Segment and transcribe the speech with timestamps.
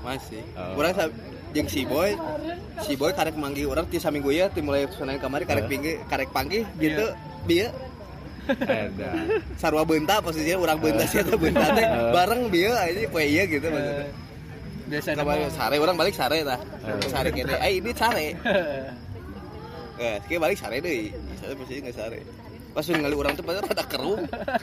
[0.00, 0.42] masih.
[0.56, 0.80] Oh.
[0.80, 0.92] orang
[1.50, 2.14] jeung si boy
[2.86, 6.30] si boy karek manggih orang ti saminggu ya ti mulai sunan kamari karek pinggir karek
[6.30, 7.12] panggih gitu.
[7.48, 7.68] Bieu
[8.50, 9.10] ada.
[9.60, 11.86] Sarua beunta posisinya orang beunta sih atau beunta teh.
[11.86, 12.10] Eh.
[12.12, 14.08] bareng bieu aja poe iya gitu maksudnya.
[14.90, 16.60] Biasa kamari sare orang balik sare tah.
[17.06, 18.26] Sare kene eh ini sare.
[20.00, 21.14] Eh kayak balik sare deui.
[21.38, 22.20] Sare posisinya nggak sare.
[22.70, 24.18] Pas ningali orang tuh padahal rada keruh.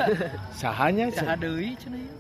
[0.60, 2.17] Sahanya deui cenah ya.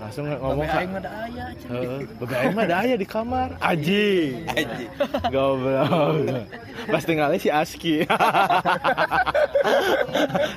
[0.00, 1.76] Langsung ngomong Babe ka aing mah da aya cenah.
[1.76, 3.48] Heeh, babe aing mah ada aya di kamar.
[3.60, 4.08] Aji.
[4.48, 4.84] Aji.
[5.28, 6.48] Goblok.
[6.88, 7.94] Pas tinggalnya si Aski.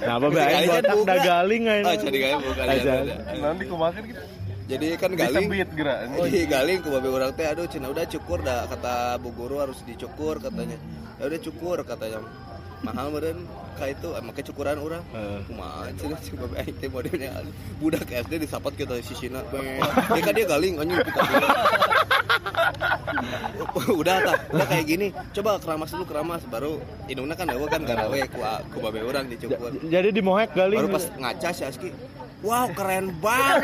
[0.07, 1.85] nah, Bisa aing kalian botak da galing aing.
[1.85, 2.93] oh jadi kayak bukan Aja.
[3.35, 4.23] nanti kumakan gitu
[4.63, 8.39] jadi kan galing gerak Oh iya galing ke babe orang teh aduh cina udah cukur
[8.39, 10.79] dah kata bu guru harus dicukur katanya
[11.19, 12.23] ya udah cukur katanya
[12.83, 13.47] mahal meren.
[13.73, 15.41] Kayak itu emang kecukuran orang Heeh.
[15.49, 17.41] kumaha cina si babe aing teh modelnya.
[17.81, 21.21] Budak SD disapat kita si Sina dia kan dia galing anjing kita
[23.97, 25.07] udah tak udah kayak gini.
[25.33, 26.45] Coba keramas dulu keramas.
[26.45, 26.77] Baru
[27.09, 28.39] indungna kan dewa kan garawe ku
[28.69, 30.77] ku babe orang dicukur Jadi di Mohek galing.
[30.77, 31.89] baru pas ngaca si Aski
[32.43, 33.61] wow keren banget.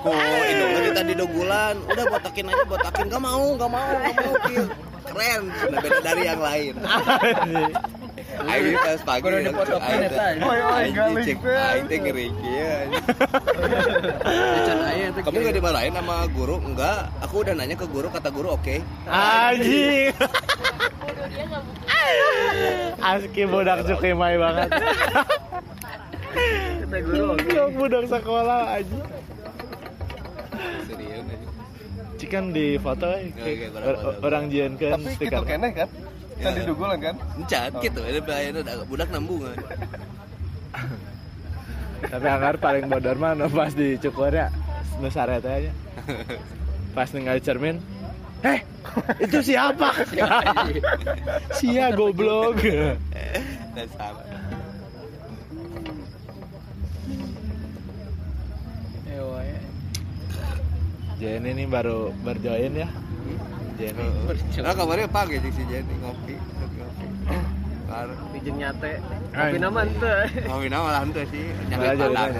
[0.00, 0.14] Kok
[0.46, 3.04] indungnya kita di dogulan udah botakin aja botakin.
[3.10, 4.34] Gak mau gak mau gak mau
[5.10, 5.42] keren.
[5.60, 6.74] Sudah beda dari yang lain.
[8.36, 9.50] Aing pas pagi ya.
[9.50, 11.38] Aing galing, cek.
[11.42, 12.28] Aing teh ngeri
[15.26, 16.62] kamu gak dimarahin sama guru?
[16.62, 17.10] Enggak.
[17.24, 18.78] Aku udah nanya ke guru kata guru oke.
[19.10, 20.14] Anjing.
[23.02, 24.70] Aski budak cukimai banget.
[26.36, 27.26] Kata guru
[27.74, 28.98] budak sekolah aja.
[30.86, 31.42] serius anjing.
[32.16, 33.28] Cikan di foto eh.
[34.20, 35.42] Orang jieunkeun tapi gitu stiker.
[35.44, 35.88] keneh kan
[36.36, 36.52] kan Ya.
[36.52, 39.56] didugulan kan encan gitu ada bahayana ada budak nambungan
[41.96, 44.52] Tapi anggar paling bodor mah nu pas dicukurnya
[45.00, 45.72] nu sarete aja.
[46.92, 47.80] Pas ningali cermin,
[48.40, 48.60] "Eh,
[49.18, 49.96] itu siapa?"
[51.56, 52.60] Sia goblok.
[53.72, 54.12] dasar
[59.06, 59.56] Eh wae.
[61.16, 62.88] Jenny ini baru berjoin ya.
[63.80, 64.06] Jenny.
[64.60, 67.06] Nah kabarnya pagi sih si Jenny ngopi ngopi ngopi.
[67.88, 68.18] Parah.
[68.36, 68.92] Bikin nyate.
[69.32, 69.40] Anjing.
[69.40, 70.18] Kopi nama teu.
[70.48, 71.44] Ngopi nama lah henteu sih.
[71.72, 72.32] Nyampe padang.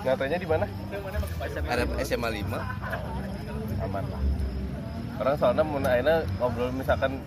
[0.00, 0.64] nyatanya di mana
[1.68, 2.56] Ada SMA 5.
[3.80, 4.22] aman lah
[5.20, 7.20] orang soalnya mun ayeuna ngobrol misalkan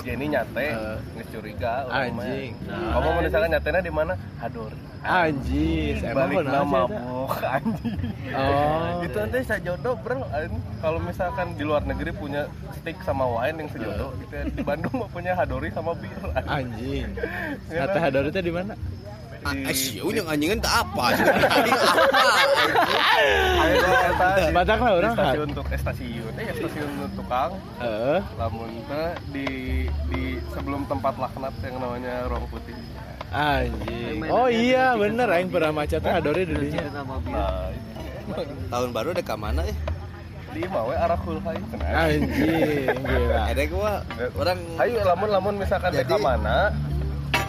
[0.00, 0.96] Jenny nyate Eh.
[1.14, 2.24] nggak curiga orang mah.
[2.24, 2.52] Anjing.
[2.64, 4.72] kamu mau misalkan nyatenya di mana hadur
[5.04, 8.00] Anjis, emang balik nama mabuk anjing
[8.32, 9.04] Oh.
[9.04, 10.62] itu nanti sajodoh bro Anjing.
[10.80, 14.44] kalau misalkan di luar negeri punya stick sama wine yang sejodoh gitu ya.
[14.48, 16.08] di Bandung mah punya hadori sama bir
[16.42, 17.06] Anjing.
[17.70, 18.72] Kata Hadori teh di mana?
[19.44, 21.04] Ah, eh, siu yang anjingan tak apa.
[24.56, 28.18] Batak lah di orang stasiun untuk eh stasiun eh stasiun tukang Heeh.
[28.40, 29.46] lamun teh di
[30.08, 32.72] di sebelum tempat laknat yang namanya ruang putih
[33.34, 34.22] Anjing.
[34.30, 36.86] Oh iya bener aing pernah macetnya Hadori di dinya.
[37.02, 37.34] Nama bir.
[37.34, 37.66] nah
[38.70, 39.76] Tahun baru ada ke mana ya?
[40.54, 43.40] di imah we arah kulhai cenah Anjing, gila.
[43.50, 43.92] Ada gua
[44.38, 46.70] orang Ayo lamun lamun misalkan Jadi, mana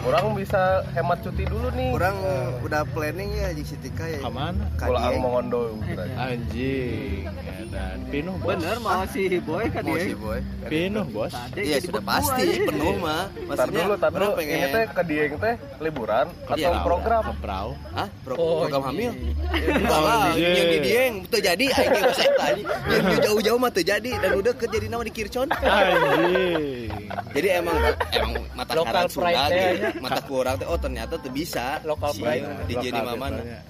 [0.06, 0.62] orang bisa
[0.94, 2.16] hemat cuti dulu nih orang
[2.62, 4.22] udah planning ya di Sitika ya.
[4.22, 4.64] Ke mana?
[4.78, 5.18] pulang.
[5.18, 5.74] Mongondo
[6.16, 7.26] Anjing.
[7.66, 8.54] Dan pinuh bos.
[8.54, 10.04] Bener mau si boy kan Mau dia.
[10.06, 10.38] sih boy.
[10.70, 11.32] Pinuh bos.
[11.52, 13.26] Iya sudah pasti penuh mah.
[13.52, 14.32] Tar dulu, tar dulu.
[14.38, 17.22] pengen Ini teh ke Dieng teh liburan atau program?
[17.26, 17.68] Ke Prau.
[17.92, 18.08] Hah?
[18.22, 18.88] Pro Oh, program iya.
[18.88, 19.12] hamil?
[19.80, 20.48] Enggak lah, iya.
[20.52, 22.46] yang di Dieng teu jadi aing ge geus eta.
[22.86, 25.48] Yang jauh-jauh mah teu jadi dan udah ke jadi nama di Kircon.
[25.50, 26.90] Anjing.
[27.34, 27.76] Jadi emang
[28.12, 28.72] emang mata
[29.08, 29.88] Sunda gitu.
[30.00, 31.80] Mata kurang teh oh ternyata tuh bisa.
[31.84, 32.44] Local Si pride.
[32.68, 33.40] DJ di Lokal mana.
[33.40, 33.60] biasanya.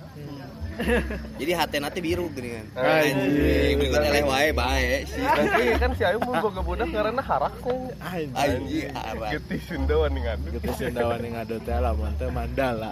[1.41, 2.67] Jadi hati nanti biru gini kan.
[2.85, 3.81] Anjing.
[3.81, 5.25] Berikutnya leh wae bae sih.
[5.25, 7.77] Nanti kan si Ayu mau boga budak karena haraknya.
[8.05, 8.37] Anjing.
[8.37, 9.31] Anjing arah.
[9.33, 10.47] Getih Sundawan nih ngadu.
[10.53, 12.89] Gitu Sundawan yang ngadut teh lamun teh mandala.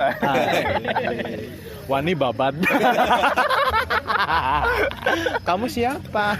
[1.84, 2.54] Wani babat.
[5.46, 6.32] Kamu siapa?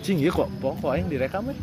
[0.00, 1.58] Cing ieu kok pokok aing direkam eh.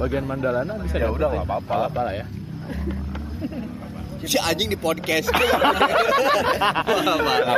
[0.00, 2.00] Bagian mandalana bisa Ya udah, nggak apa-apa.
[2.08, 2.26] Lah ya.
[4.22, 5.26] Si anjing di podcast.
[5.34, 5.50] Gak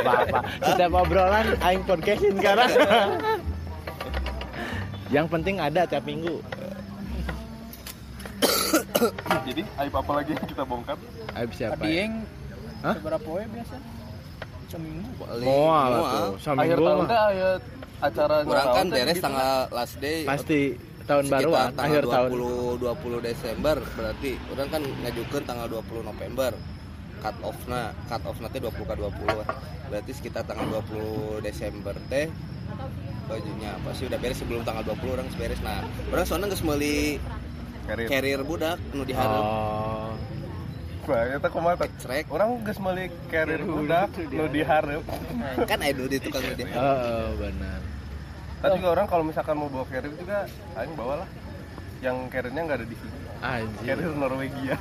[0.01, 0.41] apa-apa.
[0.65, 2.73] Setiap obrolan aing podcastin sekarang.
[5.15, 6.41] Yang penting ada tiap minggu.
[9.47, 10.97] Jadi aib apa lagi yang kita bongkar?
[11.37, 11.77] Aib siapa?
[11.77, 12.09] Tadi ya?
[12.09, 12.25] yang
[12.81, 12.97] Hah?
[12.97, 13.77] seberapa we biasa?
[14.65, 15.05] Seminggu.
[15.45, 16.33] Moal tuh.
[16.57, 17.21] Akhir tahun teh
[17.95, 19.23] acara Kurang kan beres gitu.
[19.23, 20.25] tanggal last day.
[20.25, 20.75] Pasti
[21.05, 22.29] tahun tanggal akhir tahun.
[22.33, 26.53] 20 20 Desember berarti orang kan ngajukeun tanggal 20 November.
[27.15, 29.47] cut off na cut off nanti 20 ke 20 lah.
[29.89, 32.29] berarti sekitar tanggal 20 Desember teh
[33.25, 35.81] bajunya apa sih udah beres sebelum tanggal 20 orang beres nah
[36.13, 37.17] orang soalnya nggak semeli
[37.85, 38.07] Karir.
[38.09, 40.13] carrier budak nu diharap Oh.
[41.05, 41.89] Nah, eta kumaha tah?
[42.01, 42.33] Crek.
[42.33, 45.05] Orang geus meuli karir budak nu dihareup.
[45.69, 47.79] kan ada di tukang nu diharap Oh, benar.
[48.65, 51.29] Tapi juga orang kalau misalkan mau bawa karir juga aing bawalah
[52.01, 53.17] yang karirnya nggak ada di sini.
[53.45, 53.85] Anjing.
[53.85, 54.75] Karir Norwegia.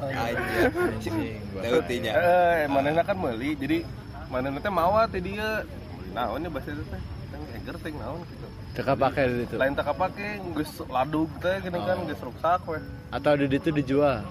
[0.00, 0.32] aja
[0.72, 1.36] Anjing.
[1.60, 2.12] Teutinya.
[2.16, 3.84] eh, manehna kan meuli jadi
[4.32, 5.64] manehna teh mawa teh dia.
[6.10, 7.00] Naon ya bahasa itu teh?
[7.30, 8.46] Teng eger teh naon gitu.
[8.70, 9.54] Teka pakai di situ.
[9.60, 10.26] Lain tak kapake
[10.56, 12.78] geus ladug teh gini kan geus rusak we.
[13.12, 14.24] Atau di situ dijual.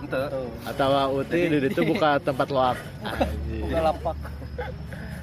[0.00, 0.48] Henteu.
[0.64, 0.88] Atau
[1.20, 2.78] Uti di situ buka tempat loak.
[3.60, 4.16] Buka lapak.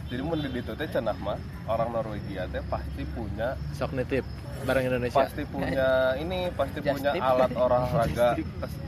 [0.07, 1.36] Jadi mun di ditu teh cenah mah
[1.68, 4.24] orang Norwegia teh pasti punya Sok nitip
[4.59, 5.19] barang Indonesia.
[5.19, 5.88] pasti punya
[6.24, 7.21] ini pasti Just punya tip.
[7.21, 8.27] alat olahraga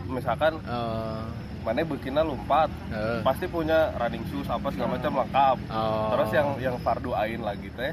[0.05, 1.21] misalkan Oh.
[1.59, 3.19] mana bikinnya lompat Heeh.
[3.21, 6.09] pasti punya running shoes apa segala macam lengkap Oh.
[6.09, 7.91] terus yang yang fardu ain lagi teh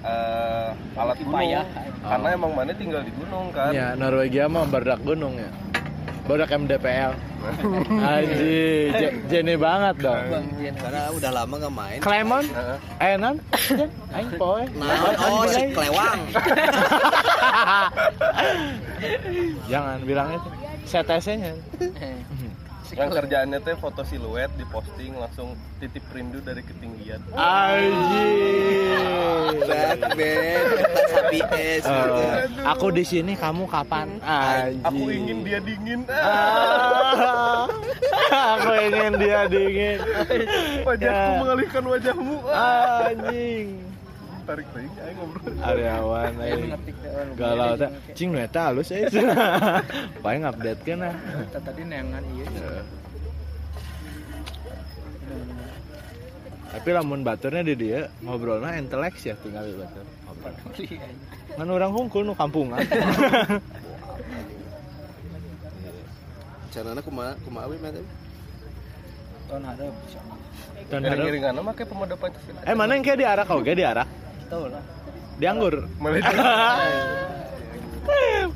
[0.00, 1.64] eh, alat gunung Payah.
[2.00, 2.36] karena Oh.
[2.38, 5.50] emang mana tinggal di gunung kan Ya, Norwegia mah badak gunung ya.
[6.28, 7.12] Badak MDPL.
[8.92, 10.20] Je- jene banget dong.
[10.28, 10.44] Bang
[10.76, 12.76] karena udah lama nggak main Clemon, Heeh.
[13.00, 13.36] eh non,
[14.10, 14.62] aing poe.
[14.74, 14.92] nah
[15.24, 16.20] oh si kelewang
[19.68, 20.48] Jangan bilang itu.
[20.84, 21.52] CTC-nya.
[22.88, 28.96] Yang kerjaannya teh foto siluet diposting langsung titip rindu dari ketinggian Anjing.
[29.60, 31.84] berat ben kita sapi es
[32.60, 34.18] aku di sini, kamu kapan?
[34.20, 34.82] Anjing.
[34.82, 37.68] aku ingin dia dingin Ah,
[38.56, 39.98] aku ingin dia dingin.
[40.82, 41.38] wajahku Ya.
[41.38, 43.87] mengalihkan wajahmu Anjing.
[44.48, 46.56] Tarik tarik ayo ngobrol Aryawan Ayo
[47.36, 47.84] Galau teh.
[47.84, 49.04] jeung Cing nu eta halus eh.
[50.24, 51.14] Paling update kan ah.
[51.52, 52.46] Tadi neangan iya.
[56.68, 60.04] Tapi lamun baturnya di dia ngobrolnya inteleks ya tinggal di batur.
[60.24, 60.52] Ngobrol.
[60.78, 61.08] Iya.
[61.54, 62.80] Kan orang hungkul nu kampungan.
[66.68, 67.90] caranya kumaha kumaha we mah?
[69.48, 69.94] Tahun harap.
[70.88, 72.60] Dan harap- Iring-iringan sama kayak pemuda Pancasila.
[72.62, 74.08] Eh mana yang kayak diarak kau kayak diarak?
[74.48, 74.82] Tahu lah.
[75.36, 75.74] Dianggur.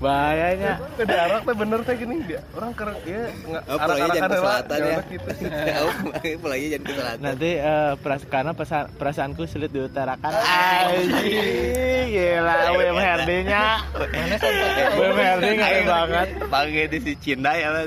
[0.03, 0.81] Bahayanya.
[0.97, 2.41] Teh di Arak teh bener teh gini dia.
[2.51, 4.99] Orang keren ya nggak Oh, pulangnya jangan ke selatan ya.
[5.07, 5.29] gitu.
[5.83, 5.93] Oh,
[6.41, 7.21] pulangnya jangan ke selatan.
[7.23, 10.33] Nanti eh, peras karena pesa- perasaanku sulit diutarakan.
[10.33, 13.65] Anjing, gila WM Herdinya.
[14.97, 16.29] WM Herdi ngeri banget.
[16.49, 17.81] Panggil di si Cindai apa?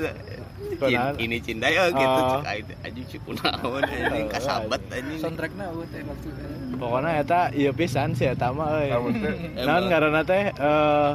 [0.76, 1.14] Kunaon?
[1.16, 2.04] ini Cindai oh gitu.
[2.20, 2.36] Oh.
[2.36, 5.18] Cek aing anjing si kunaon anjing kasabat anjing.
[5.18, 6.44] Soundtracknya eueuh teh waktu itu.
[6.76, 8.92] Pokoknya eta iya pisan sih eta mah euy.
[9.56, 11.12] Naon karena teh eh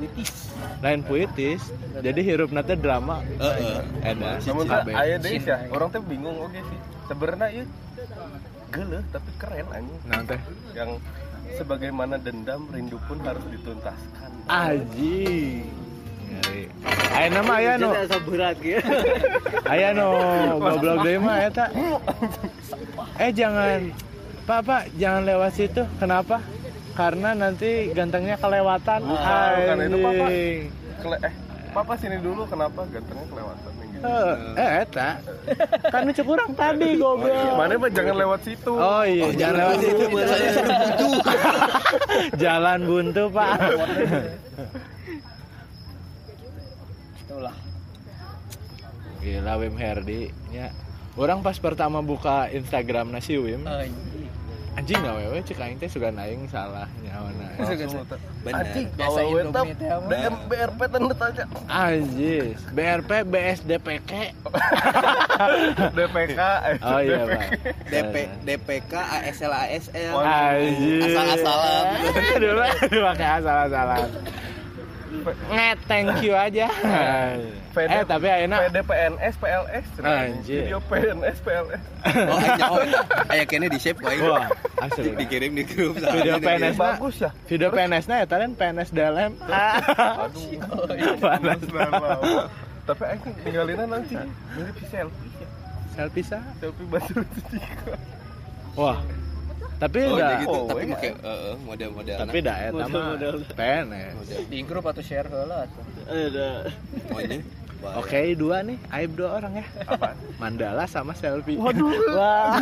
[0.00, 0.48] Witis.
[0.80, 1.62] lain puitis.
[2.00, 3.20] Jadi hirup teh drama.
[3.36, 3.82] Heeh.
[4.06, 5.66] Eta namun aya deui ya.
[5.68, 6.78] Orang teh bingung oke sih.
[7.10, 7.64] Sebenarnya ieu
[8.70, 10.00] geuleuh tapi keren anjing.
[10.06, 10.40] Naon teh?
[10.72, 10.90] Yang
[11.58, 14.30] sebagaimana dendam rindu pun harus dituntaskan.
[14.46, 15.66] Aji.
[17.10, 17.54] Aya nama
[18.06, 18.80] asa berat gitu.
[19.66, 20.08] Aya nu
[20.62, 21.66] goblok deui mah eta.
[23.20, 23.92] Eh jangan
[24.50, 25.86] Pak, Pak, jangan lewat situ.
[26.02, 26.42] Kenapa?
[26.98, 28.98] Karena nanti gantengnya kelewatan.
[29.06, 30.26] Bukan, bukan itu, Pak, Pak.
[30.26, 30.60] Anjing.
[30.98, 31.34] Kele- eh,
[31.70, 34.02] papa sini dulu kenapa gantengnya kelewatan nih gitu.
[34.10, 35.08] Eh, eh, eta.
[35.86, 37.54] Kan itu kurang tadi goblok.
[37.54, 38.72] Mana mah jangan lewat situ.
[38.74, 40.02] Oh iya, jangan lewat situ.
[40.18, 41.08] Saya sudah buntu.
[42.42, 43.54] Jalan buntu, Pak.
[47.22, 47.54] Itulah.
[49.22, 50.74] Gila Wim Herdi ya.
[51.14, 54.19] Orang pas pertama buka Instagram nasi Wim, Anjing.
[54.90, 57.46] Anjing nggak wewe cek aing teh suka naing salah nyawana.
[57.62, 58.18] Langsung teh.
[58.42, 58.58] Bener.
[58.58, 59.64] Anjing, Biasa bawa mah.
[60.10, 61.44] DM BRP tanda tanya.
[61.70, 64.12] Anjis, BRP BSDPK.
[65.94, 66.40] DPK.
[66.82, 67.20] Oh iya.
[67.22, 67.48] Pak.
[67.86, 70.14] DP DPK ASL ASL.
[70.26, 71.02] Anjis.
[71.06, 71.84] Asal-asalan.
[72.42, 74.08] Dulu dulu pakai asal-asalan.
[75.54, 76.66] Nge thank you aja.
[77.70, 79.86] PD, eh tapi ayeuna PD PNS PLS.
[80.00, 80.62] Anjir.
[80.64, 81.82] Video PNS PLS.
[82.00, 82.82] Oh, aja oh.
[83.26, 84.18] Aya kene di save wae.
[84.20, 84.50] wah
[84.80, 85.14] asli.
[85.14, 85.94] Dikirim di grup.
[85.96, 87.30] Video PNS na, Bagus ya.
[87.46, 89.32] video PNS na ya tadi PNS DLM.
[89.40, 90.50] Aduh.
[91.16, 91.60] Panas
[92.82, 94.14] Tapi aku ninggalinnya nanti
[94.50, 95.30] mirip si selfie.
[95.36, 95.48] ya.
[95.94, 96.42] Selfie sah.
[96.58, 96.86] Selfie
[97.48, 97.94] Tika.
[98.74, 98.98] Wah.
[99.80, 100.92] Tapi Oh, udah gitu, Oh, tapi iya.
[100.92, 102.16] make heeh model-model.
[102.20, 103.16] tapi dah eta mah
[103.56, 104.12] PNS.
[104.52, 105.84] Di grup atau share heula atuh.
[106.04, 107.20] Oh,
[107.80, 108.76] Oke, dua nih.
[108.90, 109.66] Aib dua orang ya.
[109.86, 110.12] Apa?
[110.36, 111.56] Mandala sama selfie.
[111.56, 111.88] Waduh.
[112.12, 112.60] Wah.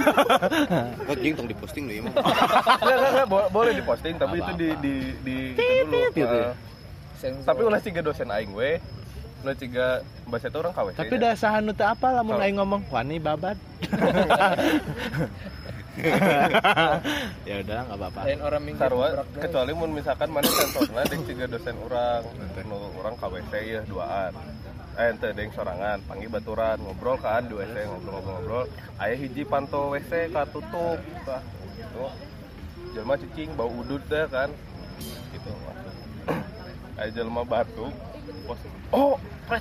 [1.04, 2.12] Oh, jing tong diposting lu ya mah.
[2.14, 2.34] Enggak,
[2.78, 5.98] enggak, enggak, bo- boleh diposting tapi itu di di di itu dulu.
[6.14, 6.50] gitu ya?
[7.18, 8.78] Eh, tapi ulah tiga dosen aing we
[9.38, 13.18] nu ciga bahasa itu orang KWC tapi dah sahan teu apa lamun aing ngomong wani
[13.18, 13.54] babat
[17.42, 19.10] ya udah nggak apa-apa lain orang minggu deui.
[19.38, 22.22] kecuali mun misalkan mana sensorna dek ciga dosen orang
[22.66, 24.32] nu orang KWC ya duaan
[24.98, 26.02] eh ente deng sorangan.
[26.04, 28.66] Panggil baturan ngobrol kan di WC ngobrol-ngobrol-ngobrol.
[28.98, 31.42] Aya hiji panto WC katutup tah
[31.78, 32.06] gitu.
[32.92, 34.50] Jelema cicing bau udut deh kan.
[35.30, 35.94] Gitu maksud
[36.98, 37.94] aya jelema batuk
[38.42, 38.58] pos
[38.92, 39.16] oh.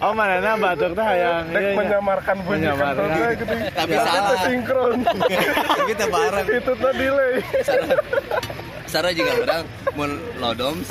[0.00, 1.76] Oh mana batuk teh hayang dek ieu nya.
[1.76, 2.96] menyamarkan bunyi Menyamarkan.
[2.96, 3.54] kantornya gitu.
[3.68, 4.24] Tapi Ternyata salah.
[4.26, 4.96] teh sinkron.
[5.76, 6.46] Tapi teh bareng.
[6.50, 7.32] itu tuh delay.
[8.86, 10.88] Sarua juga orang mun lodoms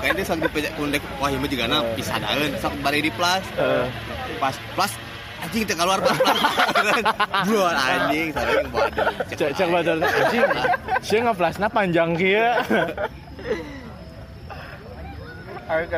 [0.00, 2.50] kayak dia sok dipejak kundek wah ieu juga na pisah daun.
[2.58, 3.86] Sok bari di plus Eh,
[4.38, 4.92] pas plus
[5.40, 6.18] anjing teh keluar plus
[7.46, 10.42] bro anjing sarua yang bodoh cek cek batur teh, anjing.
[11.02, 13.79] Sia ngeplasna panjang kieu Ayo kata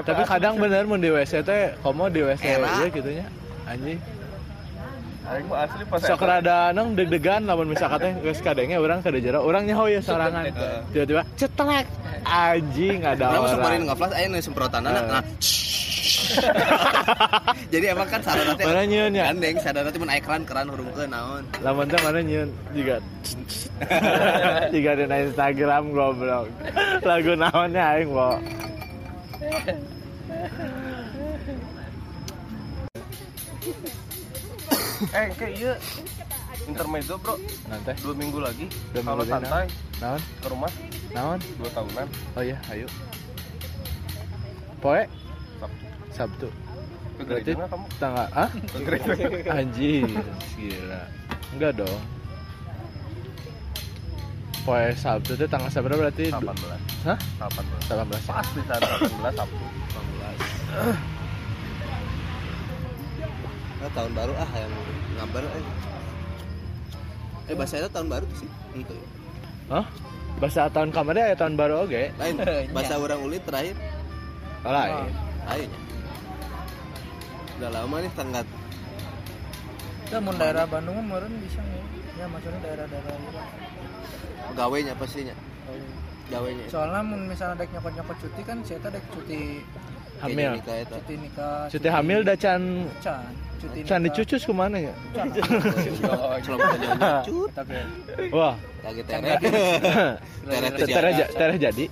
[0.05, 3.26] tapi kadang bener mun di WC teh komo di WC ieu gitu nya
[3.64, 3.99] anjing.
[5.23, 9.23] Aing mah asli pas sok rada nong deg-degan lamun misalkan teh geus kadenge urang kada
[9.23, 9.47] jero.
[9.47, 10.50] Urang nyaho ya sorangan.
[10.91, 11.87] Tiba-tiba cetelek
[12.26, 14.93] anjing ada Kenapa sok bari orang ngaflas aya nu semprotan Eh.
[14.93, 15.25] nah
[17.73, 19.31] jadi emang kan sarana teh Mana nyieun ya?
[19.31, 21.43] gandeng sarana teh mun aya keran keran hurungkeun naon.
[21.62, 22.97] Lamun teh mana nyieun juga
[24.75, 26.47] juga di Instagram goblok.
[27.07, 28.37] Lagu naonnya aing wo
[35.13, 35.75] eh kayak iya.
[36.63, 37.35] Intermezzo bro.
[37.67, 38.71] Nanti dua minggu lagi.
[38.95, 39.67] Dua kalau santai
[39.99, 40.21] naon?
[40.23, 40.71] ke rumah.
[41.11, 41.39] Naon?
[41.59, 42.07] Dua tahunan.
[42.39, 42.87] Oh iya ayo.
[44.79, 45.03] Poe?
[45.59, 45.87] Sabtu.
[46.15, 46.49] Sabtu.
[47.19, 47.87] Ke gereja kamu?
[47.99, 48.51] tanggal ah
[49.51, 50.07] anjing
[50.55, 51.03] gila.
[51.53, 52.22] Enggak dong
[54.62, 56.38] poe Sabtu itu tanggal seberapa berarti 18
[57.07, 59.57] hah 18 18 pas di sana 18 Sabtu
[63.83, 64.73] Nah, tahun baru ah yang
[65.19, 65.64] ngabar eh.
[67.50, 68.50] Eh bahasa itu tahun baru tuh sih.
[68.78, 68.95] Itu.
[69.66, 69.85] Hah?
[70.38, 72.02] Bahasa tahun kemarin ya tahun baru oke.
[72.14, 72.35] Lain
[72.78, 73.75] bahasa orang ulit terakhir
[74.62, 75.11] Lain.
[75.50, 75.71] lain.
[77.59, 78.47] Udah lama nih tanggat
[80.07, 81.83] Kita mau daerah Bandung mah meureun bisa nih.
[82.23, 83.40] Ya maksudnya daerah-daerah gitu.
[84.51, 85.35] Pegawainya pastinya.
[86.33, 86.65] Gawainya.
[86.73, 89.61] Soalnya mun misalnya dek nyokot-nyokot cuti kan saya dek cuti
[90.23, 90.55] Hamil.
[90.55, 90.95] Nikah eta.
[91.03, 91.67] cuti nikah.
[91.67, 92.63] Cuti hamil dah can
[93.03, 93.27] can.
[93.59, 94.95] Cuti can dicucus ke mana ya?
[98.31, 98.55] Wah,
[98.87, 99.39] Lagi Can tere.
[100.47, 101.27] Tere teh tere ja-
[101.59, 101.85] jadi.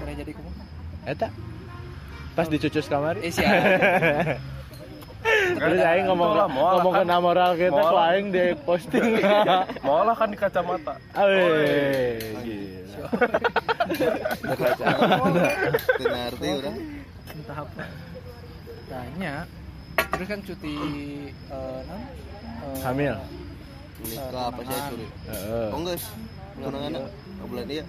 [0.00, 0.32] tere jadi.
[0.32, 0.64] kumaha?
[1.04, 1.28] Eta
[2.32, 3.20] pas dicucus kamari.
[3.24, 3.32] Eh.
[5.56, 7.18] Terus aing ngomong moal ngomong kan.
[7.22, 7.92] moral kita Moal.
[7.92, 9.04] ku aing di posting.
[9.86, 11.38] mau lah kan di kacamata Awe,
[12.44, 13.08] gila.
[15.98, 16.76] Benar teh urang.
[17.32, 17.82] Entah apa.
[18.86, 19.34] Tanya.
[19.96, 20.74] Terus kan cuti
[21.32, 23.14] eh non eh, Hamil.
[23.96, 25.06] Nikah apa sih curi?
[25.32, 25.68] Heeh.
[25.72, 26.04] Oh geus.
[26.56, 26.92] Tunangan
[27.48, 27.84] bulan iya.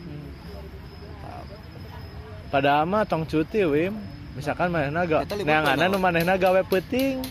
[2.48, 3.96] Padahal mah tong cuti wim.
[4.38, 5.98] Misalkan manehna ga Eta libur neanganna tanggal.
[5.98, 7.26] nu manehna gawe peuting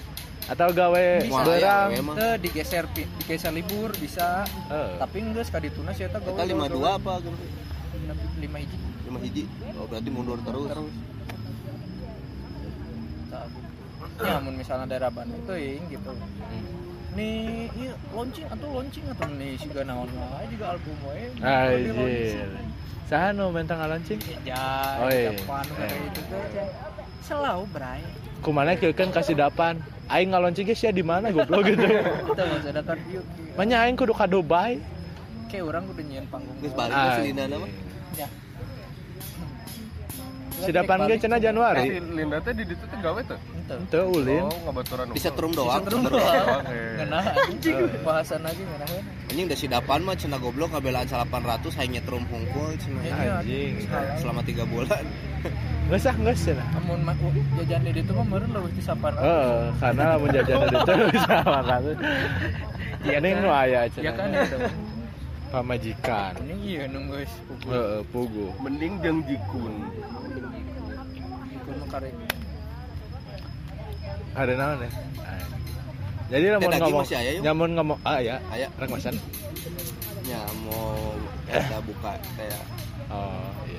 [0.46, 1.88] atau gawe berang.
[1.90, 2.16] Ya, emang.
[2.18, 4.42] teu digeser digeser libur bisa.
[4.70, 4.90] Heeh.
[4.98, 7.12] Tapi enggak kadituna sih eta Kita 52 apa?
[7.22, 8.76] 5 hiji.
[9.06, 9.42] 5 hiji.
[9.78, 10.66] Oh berarti mundur terus.
[10.74, 10.94] Terus.
[14.16, 16.12] Ya, mun misalnya daerah Bandung tuh gitu.
[17.16, 21.24] Nih, iya launching atau launching atau nih si naon wae juga album wae.
[21.40, 22.48] Anjir.
[23.08, 24.20] Saha nu mentang launching?
[24.44, 24.60] Ya,
[25.00, 25.32] Oh, iya.
[25.32, 25.92] Eh.
[26.12, 26.95] itu tuh.
[27.26, 28.02] Selalu bray.
[28.38, 29.82] Kumana keukeun kasih dapan.
[30.06, 31.82] Aing ngaloncing ge sia di mana goblok gitu.
[31.82, 33.26] Usah datang yuk.
[33.58, 34.78] Manya aing kudu ka Dubai.
[35.50, 36.54] Kayak orang udah nyian panggung.
[36.62, 37.66] Geus balik ke Lina nama.
[38.14, 38.30] Ya.
[40.56, 41.98] Si dapan ge cenah si Januari.
[41.98, 43.20] Linda teh di ditu teh gawe
[43.66, 43.74] Ente.
[43.90, 44.46] Teu ulin.
[44.46, 45.82] oh ngabaturan Di setrum doang.
[45.82, 46.46] Setrum Setrum doang.
[46.62, 46.80] Oke.
[47.02, 47.76] Ngenah anjing.
[48.06, 48.88] Bahasan lagi ngenah.
[49.34, 53.02] Anjing udah si dapan mah cenah goblok kabelaan 800 hanya nyetrum hungkul cenah.
[53.02, 53.90] Ya, Anjing.
[54.22, 55.02] Selama 3 bulan.
[55.86, 56.66] Geus ah geus cenah.
[56.74, 59.14] Amun mah uh, jajan di ditu mah meureun leuwih ti sapan.
[59.14, 61.80] Heeh, karena lamun jajan di ditu bisa makan.
[63.06, 63.42] Iya Ini kan?
[63.42, 64.14] nu aya Ya cenah.
[64.18, 64.56] kan itu.
[65.54, 66.32] Pamajikan.
[66.42, 67.32] Ini iya nunggu geus.
[67.70, 68.50] Heeh, pugu.
[68.58, 69.74] mending jeung jikun
[71.54, 72.14] Pukul mah karek.
[74.36, 74.90] Ada naon ya?
[76.26, 77.06] Jadi lamun daging ngomong,
[77.38, 79.14] nyamun ngomong, ah ya, rek masan.
[80.26, 81.14] nya mau
[81.46, 82.62] kita buka kayak
[83.06, 83.78] Oh iya.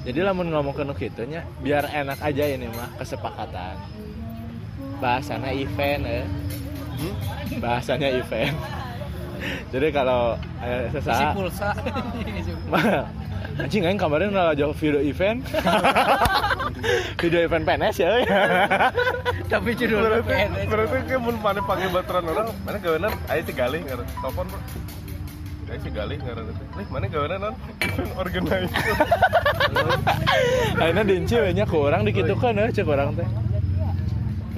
[0.00, 3.76] Jadi lamun ngomong ke kitu nya biar enak aja ini mah kesepakatan.
[5.00, 6.24] Bahasanya event ya.
[6.96, 7.14] hmm?
[7.60, 8.56] Bahasanya event.
[9.72, 11.72] Jadi kalau eh, sesaat pulsa.
[13.60, 15.44] anjing aing kemarin udah jauh video event
[17.20, 18.10] video event PNS ya
[19.52, 20.66] Tapi berarti PNS.
[20.70, 23.12] berarti kayak mun mana panggil baturan orang mana gawenan
[23.44, 24.60] si galih ngaran telepon bro
[25.70, 28.62] aya si galih ngaran teh nih mana gawenan non event organizer
[30.82, 33.28] akhirnya dinci we nya ku orang dikitukan ya cek orang teh.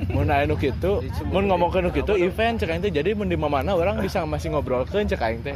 [0.09, 2.93] Mun aya nu kitu mun ngomongkeun nu kitu event cek aing teh.
[2.93, 5.53] Jadi mun di mana orang bisa masih ngobrolkeun cek aing teh.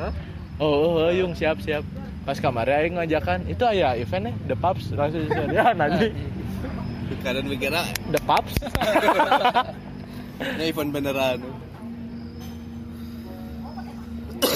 [0.61, 1.85] Oh, oh, oh yung siap siap.
[2.29, 6.13] Pas kemarin aing ngajakan itu aya eventnya the pubs langsung ya nanti.
[7.23, 8.55] Kadang mikirnya the pubs
[10.37, 11.41] ini event beneran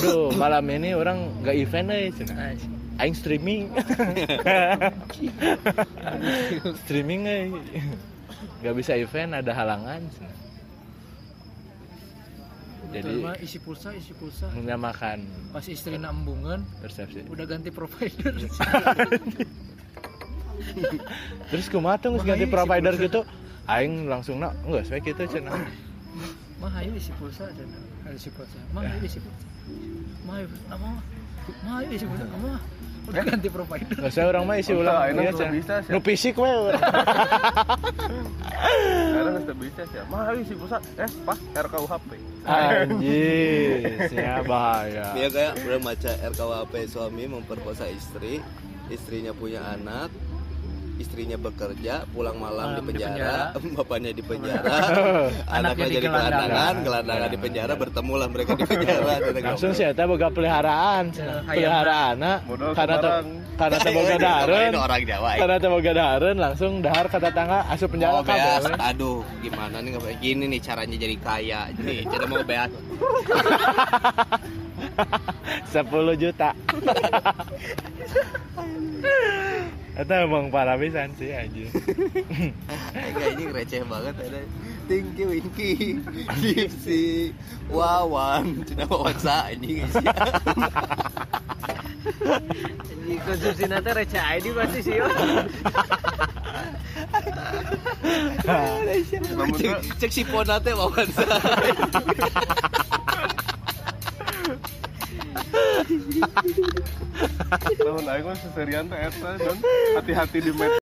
[0.00, 2.56] aduh malam ini orang gak event eh cenah.
[3.04, 3.68] aing streaming
[6.88, 7.52] streaming eh
[8.64, 10.36] gak bisa event ada halangan cenah.
[12.90, 14.50] Jadi mah isi pulsa, isi pulsa.
[14.50, 15.22] menyamakan
[15.54, 18.34] Pas istri embungan, persepsi udah ganti provider.
[21.52, 23.20] terus geus ganti provider gitu
[23.68, 25.60] aing langsung nak enggak sesuai gitu cenah
[26.60, 27.64] Mah ayo isi pulsa ada
[28.12, 28.60] isi pulsa.
[28.76, 29.49] Mah ayo isi pulsa.
[30.24, 30.88] Mah ayo, nama
[31.80, 32.24] ayo isi pulsa.
[32.28, 32.60] Mah
[33.00, 33.96] udah ganti provider.
[33.96, 35.54] Nggak usah orang mah isi Usah, ulang ayeuna iya, belum cenah.
[35.56, 35.90] bisa, Sia.
[35.90, 36.52] nu fisik we
[39.10, 39.98] Karena nggak bisa sih.
[40.06, 40.78] Mah sih pulsa.
[40.96, 42.10] Eh pas RKUHP.
[42.40, 48.40] anjir ya bahaya dia kayak udah baca RKUHP suami memperkosa istri
[48.88, 50.08] istrinya punya anak
[51.00, 53.36] istrinya bekerja pulang malam di Malam di penjara,
[53.76, 54.68] bapaknya di penjara
[55.56, 56.36] Anaknya di jadi gelandangan.
[56.44, 59.12] gelandangan gelandangan di penjara bertemulah mereka di penjara
[59.48, 62.96] langsung sih eta boga peliharaan Ya, peliharaan Modal karena
[63.56, 64.16] karena boga
[65.00, 65.38] Jawa ya.
[65.40, 68.64] karena boga dahareun langsung dahar ke tetangga asup penjara Oh, beas.
[68.76, 71.60] Aduh, gimana nih nggak gini nih caranya jadi kaya.
[71.72, 72.68] Jadi cara mau beas.
[75.70, 75.86] 10
[76.16, 76.50] juta
[80.00, 81.68] Eta emang parah pisan sih anjir.
[82.96, 84.40] Kayak ini receh banget ada.
[84.88, 86.00] Tinky Winky,
[86.40, 87.36] Gipsy,
[87.68, 89.94] Wawan, cina Wawansa ini guys.
[92.88, 94.96] Jadi konsumsi nanti receh ID pasti sih.
[100.00, 101.28] Cek, si Pona teh Wawansa.
[107.80, 109.56] Namun aing mah seserian teh eta dan
[109.98, 110.82] hati-hati di met.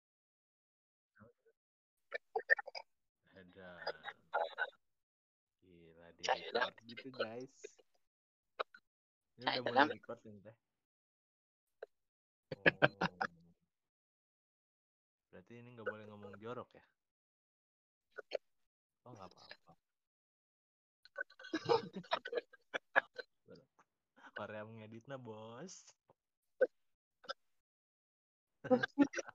[3.37, 3.71] Ada.
[5.61, 7.55] Gila di record gitu guys.
[9.41, 10.55] Ini udah mulai record nih teh.
[12.51, 12.65] Oh.
[15.31, 16.83] Berarti ini nggak boleh ngomong jorok ya?
[19.05, 19.73] Oh nggak apa-apa.
[24.61, 25.73] Korea mengeditnya bos.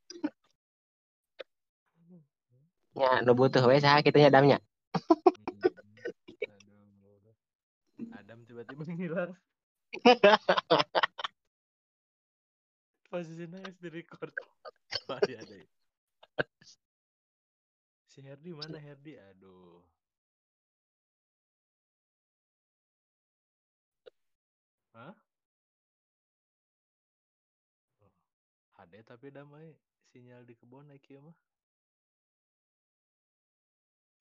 [2.97, 4.57] Ya, nu butuh we saha kitu nya damnya.
[6.49, 7.37] Aduh.
[8.17, 9.37] Adam tiba-tiba ngilang.
[13.12, 14.33] Posisinya es di record.
[15.29, 15.69] Iya deh.
[18.09, 19.12] Si Herdi mana Herdi?
[19.21, 19.56] Aduh.
[28.87, 29.75] HD tapi damai
[30.14, 31.35] sinyal di kebun naik ya mah.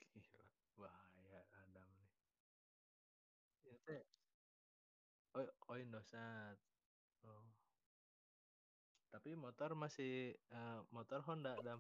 [0.10, 0.41] Gila,
[0.73, 2.10] bahaya Adam nih.
[3.69, 4.01] Ya teh.
[5.38, 6.58] Oh, oh Indosat.
[7.30, 7.45] Oh.
[9.13, 11.78] Tapi motor masih eh, motor Honda Adam.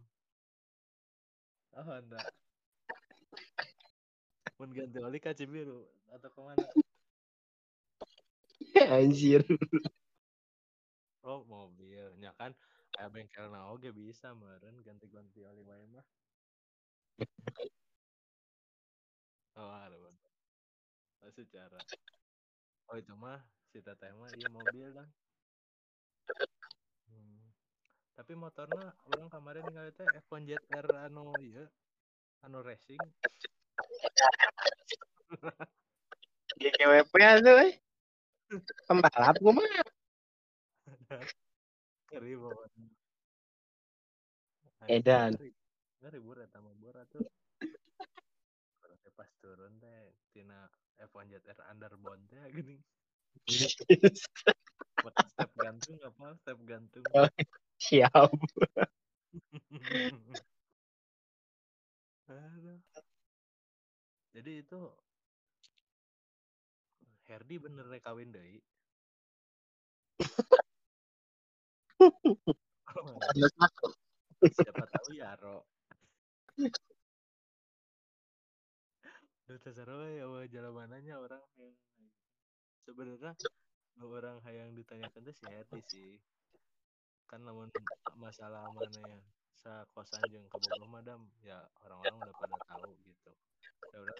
[1.73, 2.21] Oh Honda.
[4.61, 6.67] Mun ganti oli kaca biru atau ke mana?
[8.93, 9.41] Anjir.
[11.25, 12.53] Oh mobil, ya kan?
[12.95, 16.05] Kayak bengkel na oge bisa meren ganti-ganti oli wae mah.
[19.55, 19.95] Oh ada.
[21.23, 21.79] Oh, secara.
[22.91, 23.39] Oh itu mah
[23.71, 25.07] si teteh mah iya mobil dan.
[27.07, 27.39] Hmm.
[28.15, 31.67] Tapi motornya orang kemarin ninggal teh F1 ZR anu ieu
[32.47, 32.99] anu racing.
[36.59, 37.75] GGWP tuh.
[38.87, 39.67] Pembalap gua mah.
[42.11, 42.37] Ngeri.
[44.85, 45.33] Edan.
[45.33, 45.49] Ngeri,
[46.01, 47.25] ngeri bur eta mah bur atuh.
[48.77, 50.69] Kalau teh pas turun teh tina
[51.01, 52.77] F1 ZR underbone teh gini.
[55.01, 56.25] Buat step gantung apa?
[56.45, 57.05] Step gantung.
[57.81, 58.29] Siap.
[62.29, 62.79] Aduh.
[64.35, 64.79] Jadi itu
[67.25, 68.61] Herdi bener kawin deui.
[73.65, 73.87] Aku.
[74.51, 75.65] siapa tahu Yaro
[79.45, 80.25] Duh, terserah we, ya
[80.57, 81.69] jalan mananya orang yang
[82.81, 83.37] sebenarnya
[84.01, 86.11] nu orang yang ditanyakan tuh si Herdi sih.
[87.29, 87.69] Kan namun
[88.17, 89.21] masalah mana ya
[89.53, 93.31] sa kosan jeung kebogoh madam ya orang-orang udah pada tahu gitu.
[93.93, 94.17] Ya udah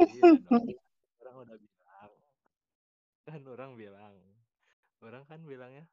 [0.00, 0.66] iya dong
[1.20, 2.12] orang udah bilang.
[3.26, 4.14] Kan orang bilang.
[5.04, 5.84] Orang kan bilangnya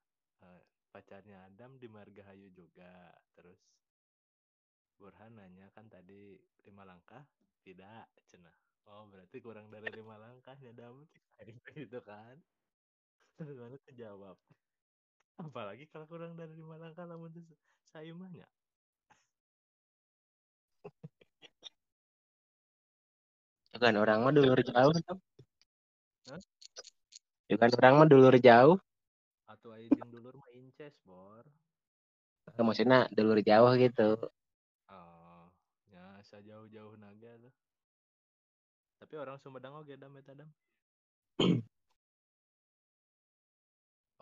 [0.43, 0.61] eh,
[0.93, 3.11] pacarnya Adam di Margahayu juga.
[3.35, 3.59] Terus
[4.99, 7.23] Burhan nanya kan tadi lima langkah?
[7.63, 11.07] Tidak cenah oh berarti kurang dari lima langkah ya Adam
[11.79, 12.35] gitu kan.
[13.39, 14.37] Terus mana kejawab
[15.41, 17.53] apalagi kalau kurang dari lima langkah namun itu
[17.93, 18.45] sayumahnya
[23.73, 24.93] Bukan orang mah dulur jauh.
[26.29, 26.41] Hah?
[27.49, 28.77] Bukan orang mah dulur jauh.
[29.53, 31.45] atau aja dulur mah inces bor
[32.57, 34.17] Maksudnya dulur jauh gitu.
[34.89, 35.45] oh
[35.93, 37.53] ya sejauh-jauh naga tuh
[38.97, 40.49] tapi orang Sumedang oke dam eta dam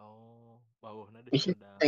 [0.04, 1.80] oh bawahna di Sumedang.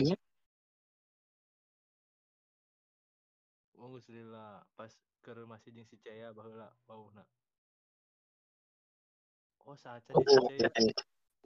[3.84, 7.28] Oh, geus lila pas ke masih jeung si Caya baheula bauhna.
[9.66, 10.72] Oh, saca Oh, Caya.
[10.72, 10.94] kirain.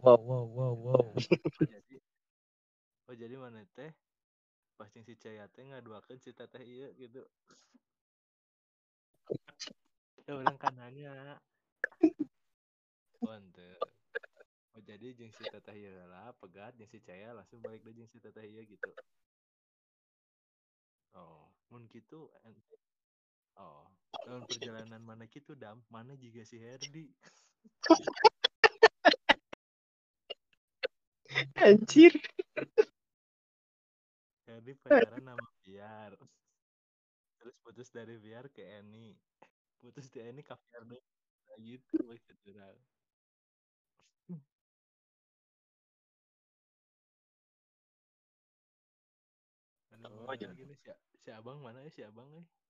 [0.01, 1.05] Wow, wow, wow, wow.
[1.57, 1.97] Oh, jadi
[3.07, 3.91] Oh, jadi mana teh
[4.77, 7.23] pas jeung si Caya teh ngaduakeun si teteh ieu gitu.
[10.27, 11.39] Ya orang kan nanya.
[13.21, 13.35] Oh.
[14.75, 18.11] Oh, jadi jeung si teteh ieu lah pegat jeung si Caya langsung balik deui jeung
[18.11, 18.91] si teteh ieu gitu.
[21.15, 22.61] Oh, mun gitu ente
[23.57, 23.89] Oh,
[24.21, 27.09] dalam perjalanan mana gitu dam, mana juga si Herdi.
[31.57, 32.13] Anjir.
[34.47, 36.11] Herdi pacaran sama Biar.
[37.37, 39.13] Terus putus dari Biar ke Eni.
[39.77, 41.01] Putus di Eni ke Biar deh.
[41.47, 42.77] Nah, gitu maksud orang.
[49.97, 50.91] Aduh, Oh, nih si,
[51.23, 52.45] si abang mana ya si abang nih?
[52.45, 52.66] Hmm.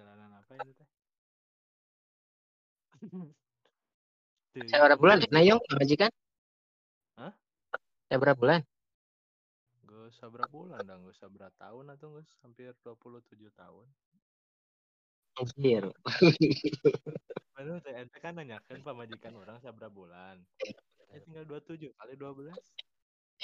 [0.00, 0.88] Perjalanan apa itu teh?
[4.72, 5.20] Saya berapa bulan?
[5.28, 6.08] Nah, Yong, majikan?
[7.20, 7.36] Hah?
[8.08, 8.64] Saya berapa bulan?
[9.84, 13.86] Gak usah berapa bulan dah, gak usah berapa tahun atau gak hampir 27 tahun.
[15.36, 15.84] Anjir.
[17.60, 20.40] Baru teh ente kan nanyakan pamajikan orang seberapa bulan.
[21.12, 22.56] Ya tinggal 27 kali 12.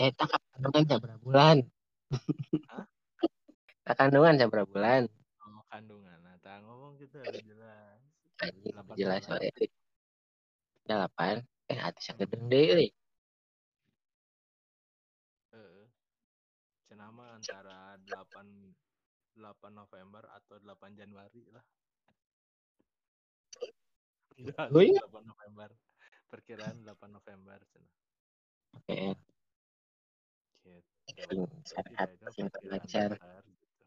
[0.00, 1.56] Eh, tak kandungan saya berapa bulan?
[2.72, 2.88] Hah?
[3.84, 5.04] Tak kandungan saya berapa bulan?
[5.44, 6.05] Oh, kandungan.
[7.06, 8.02] Gitu harus jelas.
[8.66, 9.30] Delapan jelas bulan.
[9.30, 9.52] soalnya.
[10.90, 11.34] Delapan.
[11.70, 12.66] Eh, hati saya gedeng deh.
[12.74, 12.88] euy.
[15.54, 15.86] Heeh.
[16.90, 18.74] Cenama antara 8
[19.38, 21.62] 8 November atau 8 Januari lah.
[24.36, 25.00] Enggak, Oh iya?
[25.06, 25.70] 8 November.
[26.26, 27.94] Perkiraan 8 November cenah.
[28.74, 29.14] Oke.
[30.66, 31.38] Gitu.
[31.62, 33.14] Sehat, itu lancar.
[33.14, 33.82] dasar gitu.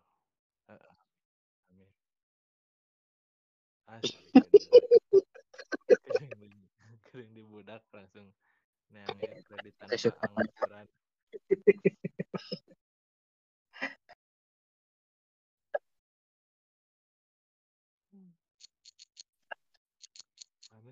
[0.71, 0.79] Heeh.
[0.87, 0.98] Amin.
[3.89, 4.21] Asli
[6.05, 6.49] kering di
[7.09, 8.29] kering budak langsung
[8.93, 9.73] neangin kredit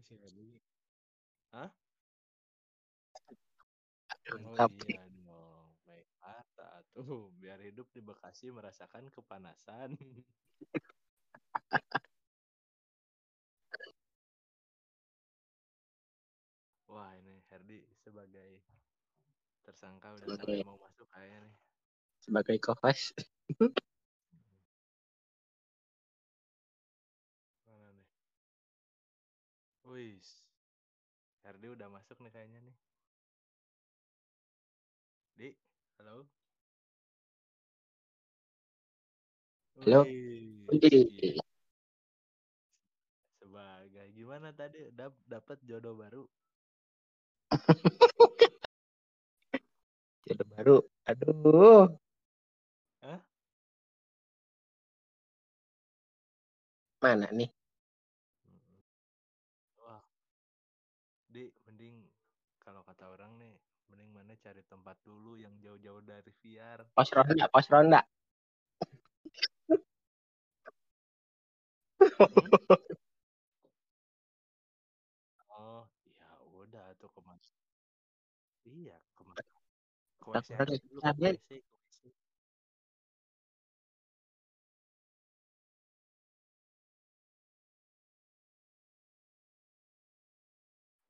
[0.01, 0.57] sih tadi?
[1.53, 1.69] Hah?
[4.45, 5.67] Oh iya dong.
[5.87, 9.95] Baik mata tuh biar hidup di Bekasi merasakan kepanasan.
[18.07, 18.63] sebagai
[19.67, 21.55] tersangka udah Sebagai- sampai mau masuk kayaknya nih.
[22.23, 23.11] Sebagai co-host.
[27.67, 28.07] Mana nih?
[29.91, 30.47] Wis.
[31.43, 32.75] Herdi udah masuk nih kayaknya nih.
[35.35, 35.49] Di,
[35.99, 36.23] halo?
[39.83, 40.01] Halo?
[40.07, 41.37] Wih,
[43.37, 46.25] sebagai gimana tadi dap dapat jodoh baru
[50.27, 50.77] Jodoh baru.
[51.07, 51.87] Aduh.
[52.99, 53.19] Hah?
[56.99, 57.47] Mana nih?
[59.79, 60.03] Wah
[61.31, 62.03] di mending
[62.59, 63.55] kalau kata orang nih
[63.87, 68.03] mending mana cari tempat dulu yang jauh-jauh dari VR Pos ronda, pos ronda.
[75.55, 77.43] oh ya udah tuh kemas
[78.67, 79.39] iya kemas
[80.21, 81.35] ke Tak WC aja boleh, dulu ke kalian.
[81.35, 81.99] WC ke WC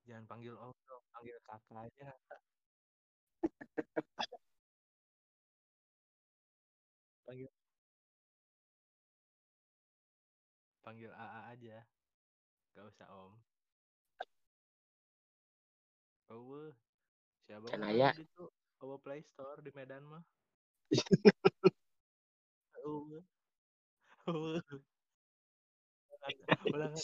[0.07, 2.09] jangan panggil om dong panggil kakaknya
[7.27, 7.51] panggil.
[10.81, 11.77] Panggil AA aja.
[12.71, 13.35] Gak usah om.
[16.31, 16.71] Oh
[17.47, 18.11] siapa mau aya.
[18.83, 20.23] oh Play Store di Medan mah?
[22.85, 23.27] Ulang
[24.27, 24.67] ulang
[26.27, 26.95] ada paling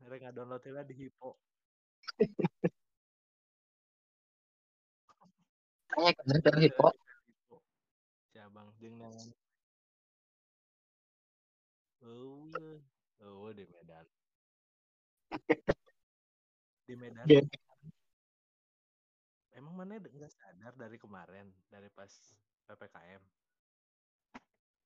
[0.00, 0.28] mereka
[0.72, 1.36] lah di Hippo.
[5.92, 6.88] Kayak bener tuh Hippo.
[6.92, 7.56] Hippo
[8.32, 9.28] cabang jeung nangan
[12.06, 12.80] oh
[13.24, 14.06] oh di Medan
[16.88, 17.26] di Medan.
[17.28, 17.44] Dia-
[19.58, 22.08] emang mana nggak sadar dari kemarin dari pas
[22.70, 23.22] ppkm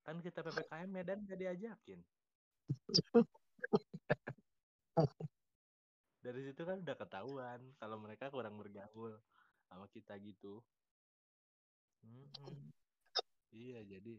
[0.02, 2.00] kan kita ppkm Medan gak diajakin.
[6.22, 9.14] Dari situ kan udah ketahuan kalau mereka kurang bergaul
[9.70, 10.58] sama kita gitu.
[12.02, 12.74] Mm-mm.
[13.54, 14.18] iya jadi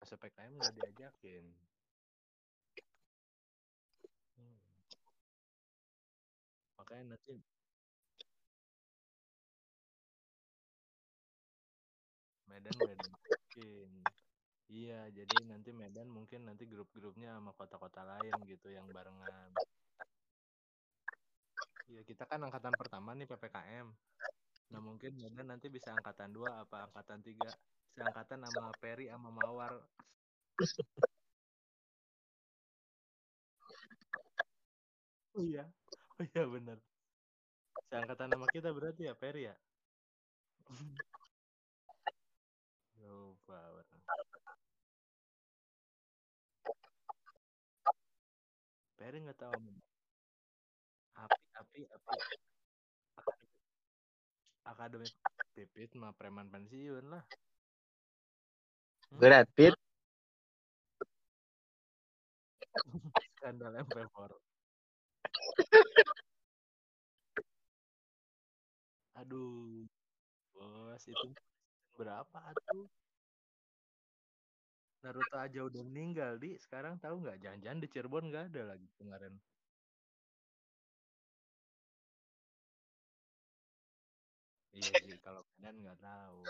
[0.00, 1.44] pas ppkm nggak diajakin
[6.92, 7.32] makanya nanti
[12.52, 13.90] Medan nggak diajakin
[14.68, 19.50] iya jadi nanti Medan mungkin nanti grup-grupnya sama kota-kota lain gitu yang barengan.
[21.88, 23.88] Iya kita kan angkatan pertama nih ppkm
[24.72, 27.48] nah mungkin Medan nanti bisa angkatan dua apa angkatan tiga?
[27.96, 29.72] Seangkatan sama Peri sama Mawar.
[35.36, 35.64] Iya
[36.22, 36.78] oh iya bener.
[37.90, 39.54] Seangkatan sama kita berarti ya Peri ya?
[43.02, 44.00] Lupa orang
[48.94, 49.58] Peri nggak tahu
[51.18, 52.14] api api api.
[54.62, 55.10] Akademik
[55.58, 57.26] pipit mah preman pensiun lah.
[59.10, 59.74] Brad Pitt.
[63.36, 64.32] skandal MP4
[69.22, 69.86] aduh
[70.50, 71.28] bos itu
[71.94, 72.90] berapa tuh
[75.02, 76.54] Naruto aja udah meninggal di.
[76.62, 77.42] Sekarang tahu nggak?
[77.42, 79.34] Jangan-jangan di Cirebon nggak ada lagi kemarin.
[84.78, 86.46] Iya sih kalau Medan nggak tahu.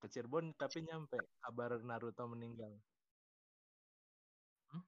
[0.00, 1.20] Ke Cirebon tapi nyampe.
[1.44, 2.72] Kabar Naruto meninggal.
[4.72, 4.80] Hmm?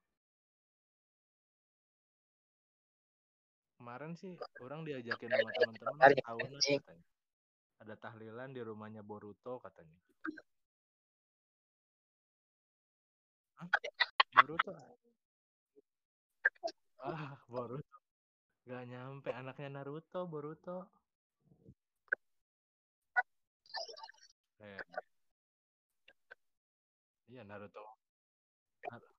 [3.76, 7.11] kemarin sih orang diajakin sama teman-teman tahunan katanya
[7.82, 9.98] ada tahlilan di rumahnya Boruto katanya.
[13.58, 13.68] Hah?
[14.38, 14.72] Boruto?
[17.02, 17.96] Ah Boruto.
[18.62, 20.86] Nggak nyampe anaknya Naruto Boruto.
[24.62, 24.78] Eh.
[27.26, 27.82] Iya Naruto.
[28.86, 29.14] Nar-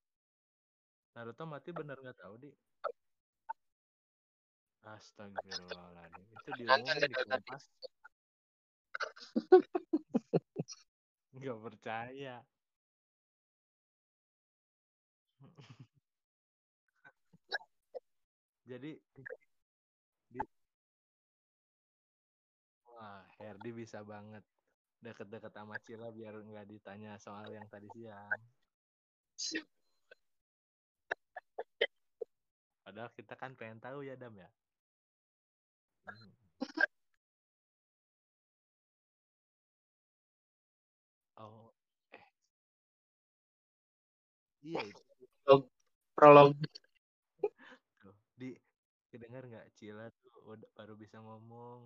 [1.20, 2.52] Naruto mati bener nggak tahu di?
[4.84, 6.28] Astagfirullahaladzim.
[6.32, 7.64] Itu diumumin di kompas
[11.38, 12.36] nggak percaya.
[18.64, 18.92] Jadi
[20.34, 20.40] di
[22.88, 24.44] wah Herdi bisa banget
[25.04, 28.42] deket-deket sama Cila biar nggak ditanya soal yang tadi siang.
[32.84, 34.50] Padahal kita kan pengen tahu ya Dam ya?
[36.08, 36.32] Hmm.
[44.64, 45.02] Iya itu.
[45.44, 45.62] Prolog.
[46.16, 46.52] Prolog.
[48.02, 48.50] Tuh, di
[49.12, 51.82] kedengar nggak Cila tuh udah, baru bisa ngomong.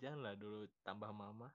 [0.00, 1.50] Janganlah dulu tambah mama.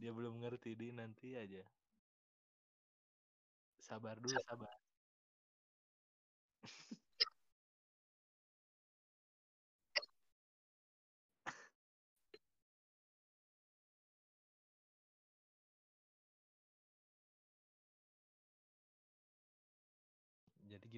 [0.00, 1.62] Dia belum ngerti di nanti aja.
[3.80, 4.78] Sabar dulu, sabar.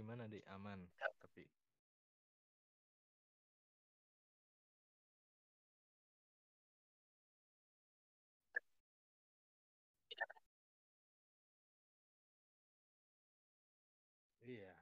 [0.00, 0.80] gimana deh aman
[1.20, 1.44] tapi
[14.50, 14.74] iya.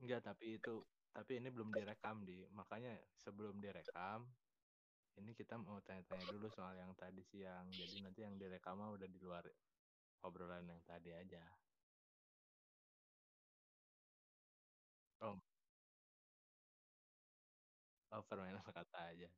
[0.00, 2.42] Enggak tapi itu tapi ini belum direkam di.
[2.56, 4.26] Makanya sebelum direkam
[5.20, 7.68] ini kita mau tanya-tanya dulu soal yang tadi siang.
[7.68, 9.44] Jadi nanti yang direkam udah di luar
[10.24, 11.59] obrolan yang tadi aja
[18.14, 19.28] oh permainan kata aja.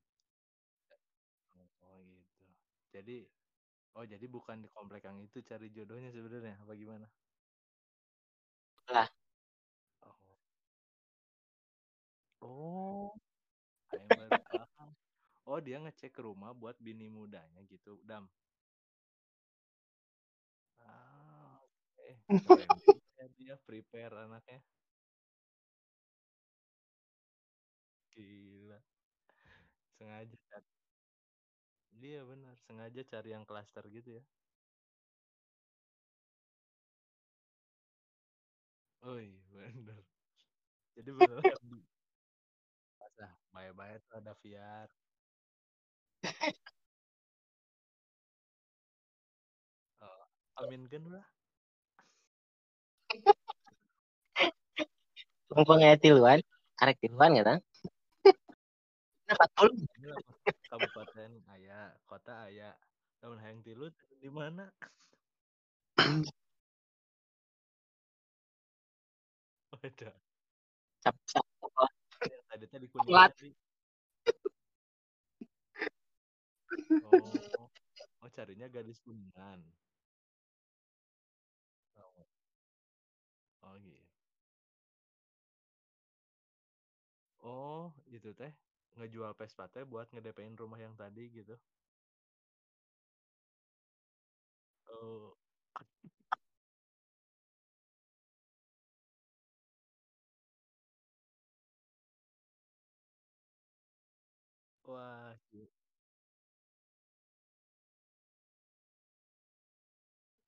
[1.88, 2.44] Oh gitu.
[2.92, 3.16] Jadi
[3.96, 7.06] oh jadi bukan di komplek yang itu cari jodohnya sebenarnya apa gimana?
[8.88, 9.08] Lah.
[10.02, 10.14] oh.
[12.42, 13.10] Oh.
[14.52, 14.90] Paham.
[15.50, 18.28] oh dia ngecek ke rumah buat bini mudanya gitu dam.
[20.84, 22.08] Ah oke
[22.46, 24.60] keren juga dia prepare anaknya
[28.12, 28.78] gila
[30.22, 30.70] sengaja cari.
[31.98, 32.54] Dia benar.
[32.66, 34.24] Sengaja cari yang klaster gitu ya.
[39.02, 39.98] Oh iya bener
[40.94, 41.34] jadi di masa
[43.50, 44.88] bayar-bayar tuh ada VR
[50.06, 50.24] oh,
[50.62, 51.26] aminkan lah.
[55.52, 56.40] Mumpung aya tiluan,
[56.78, 57.60] karek tiluan ya, Tang?
[59.32, 59.88] 40.
[59.98, 60.20] ini lah
[60.68, 62.72] kabupaten ayah kota ayah
[63.20, 63.86] tahun hayang tilu
[64.20, 64.68] di mana?
[69.82, 70.14] Ada
[71.02, 71.46] Cap cap.
[72.46, 73.32] tadi tadi kuningan Kuat.
[73.34, 73.50] tadi.
[77.02, 77.66] Oh
[78.22, 79.60] oh carinya gadis kuningan.
[81.98, 82.26] Oh,
[83.62, 84.02] oh gitu
[87.42, 88.52] oh itu teh
[88.98, 91.54] ngejual Vespa teh buat ngedepain rumah yang tadi gitu
[94.92, 95.34] oh
[104.86, 105.72] wah gila.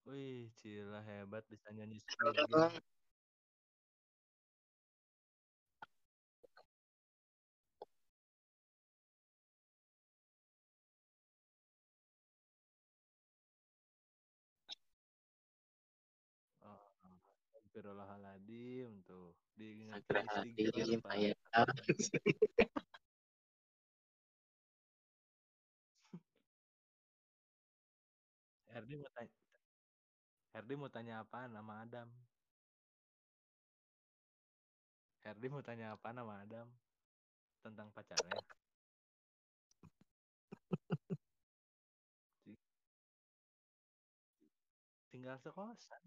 [0.07, 2.37] wih cila hebat bisa nyanyi Squid
[17.75, 21.11] Astagfirullahaladzim tuh istighfar Astagfirullahaladzim, Pak.
[21.11, 21.35] aya.
[28.71, 29.35] Herdi mau tanya
[30.55, 32.07] Herdi mau tanya apa nama Adam
[35.27, 36.71] Herdi mau tanya apa nama Adam
[37.59, 38.39] tentang pacarnya
[42.47, 42.63] Ti-
[45.11, 46.03] tinggal sekosan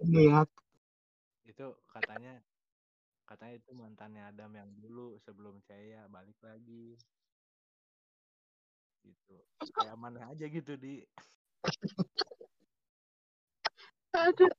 [0.00, 0.48] Niat.
[1.50, 2.40] itu katanya
[3.26, 6.96] katanya itu mantannya Adam yang dulu sebelum saya balik lagi.
[9.04, 9.36] Gitu.
[9.76, 11.04] Kayak mana aja gitu di.
[14.16, 14.50] Aduh.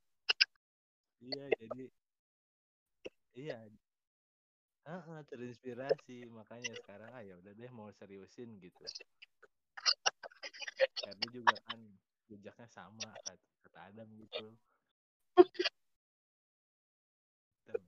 [1.22, 1.84] iya jadi
[3.36, 3.58] iya.
[4.82, 6.26] Heeh, terinspirasi.
[6.34, 8.84] Makanya sekarang ah ya udah deh mau seriusin gitu.
[11.06, 11.80] Herdi juga kan
[12.32, 13.36] jejaknya sama kata,
[13.68, 14.48] kata Adam gitu.
[17.68, 17.84] Tuh.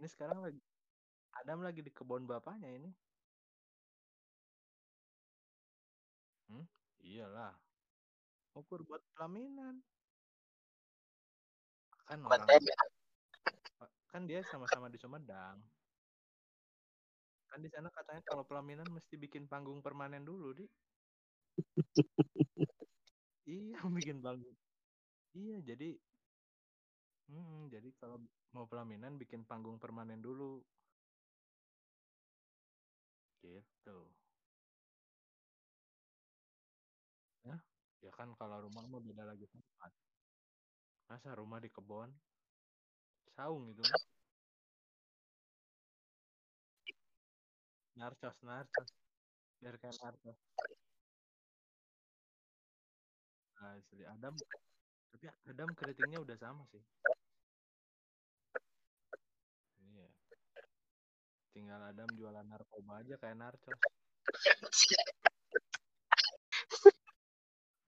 [0.00, 0.60] ini sekarang lagi
[1.44, 2.90] Adam lagi di kebun bapaknya ini.
[6.48, 6.64] Hmm?
[7.04, 7.52] iyalah.
[8.56, 9.80] Ukur buat pelaminan.
[12.08, 12.48] Kan orang
[14.12, 15.56] kan dia sama-sama di Sumedang.
[17.48, 20.68] Kan di sana katanya kalau pelaminan mesti bikin panggung permanen dulu di
[23.46, 24.56] iya bikin panggung
[25.34, 25.98] iya jadi
[27.28, 28.18] hmm, jadi kalau
[28.52, 30.60] mau pelaminan bikin panggung permanen dulu.
[33.42, 33.96] Gitu.
[37.46, 37.56] Ya
[38.02, 39.92] ya kan kalau rumah mah beda lagi tempat.
[41.08, 42.10] Masa rumah di kebun
[43.36, 44.02] saung itu mah.
[47.96, 48.90] Narcos narcos.
[49.60, 50.38] Biar kayak narcos
[53.62, 54.02] asli.
[54.04, 54.34] Adam
[55.12, 56.82] tapi Adam keritingnya udah sama sih.
[59.92, 60.08] Iya.
[61.52, 63.78] Tinggal Adam jualan narkoba aja kayak narcos.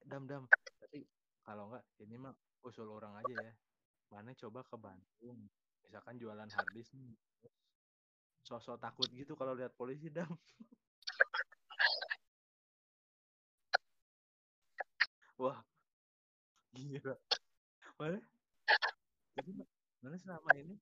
[0.04, 0.44] Dam dam.
[0.78, 1.02] Tapi
[1.42, 3.52] kalau enggak ini mah usul orang aja ya.
[4.12, 5.48] Mana coba ke Bandung.
[5.88, 7.16] Misalkan jualan harddisk nih.
[8.44, 10.28] Sosok takut gitu kalau lihat polisi dam
[15.38, 15.58] wah.
[16.74, 17.14] Gila.
[17.98, 18.18] Mana?
[19.36, 19.70] Jadi ma-
[20.02, 20.74] mana selama ini?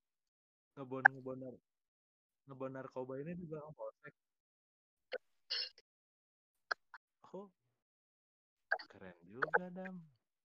[0.75, 1.65] Ngebon ngebon nar-
[2.47, 4.13] ngebon narkoba ini di belakang polsek.
[7.33, 7.49] Oh
[8.91, 9.95] keren juga dam.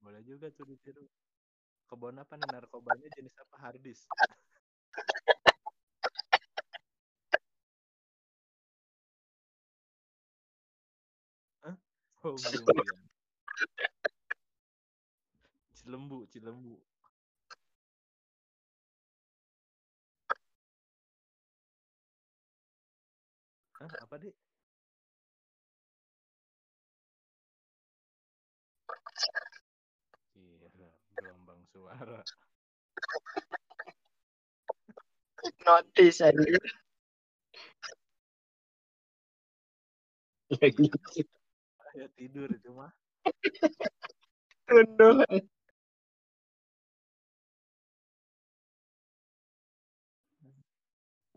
[0.03, 1.05] Boleh juga tuh ditiru.
[1.89, 2.49] Kebon apa nih?
[2.53, 3.57] Narkobanya jenis apa?
[3.65, 4.09] Harddisk
[11.63, 11.77] Hah?
[12.25, 12.37] Oh.
[15.89, 16.77] Cilembu, Cilembu.
[23.81, 24.37] Hah, apa deh?
[30.37, 30.69] Iya,
[31.17, 32.21] gelombang suara.
[35.65, 36.61] Notis aja.
[40.53, 40.93] Lagi
[41.97, 42.93] Ya tidur itu mah.
[44.69, 45.25] tunduk.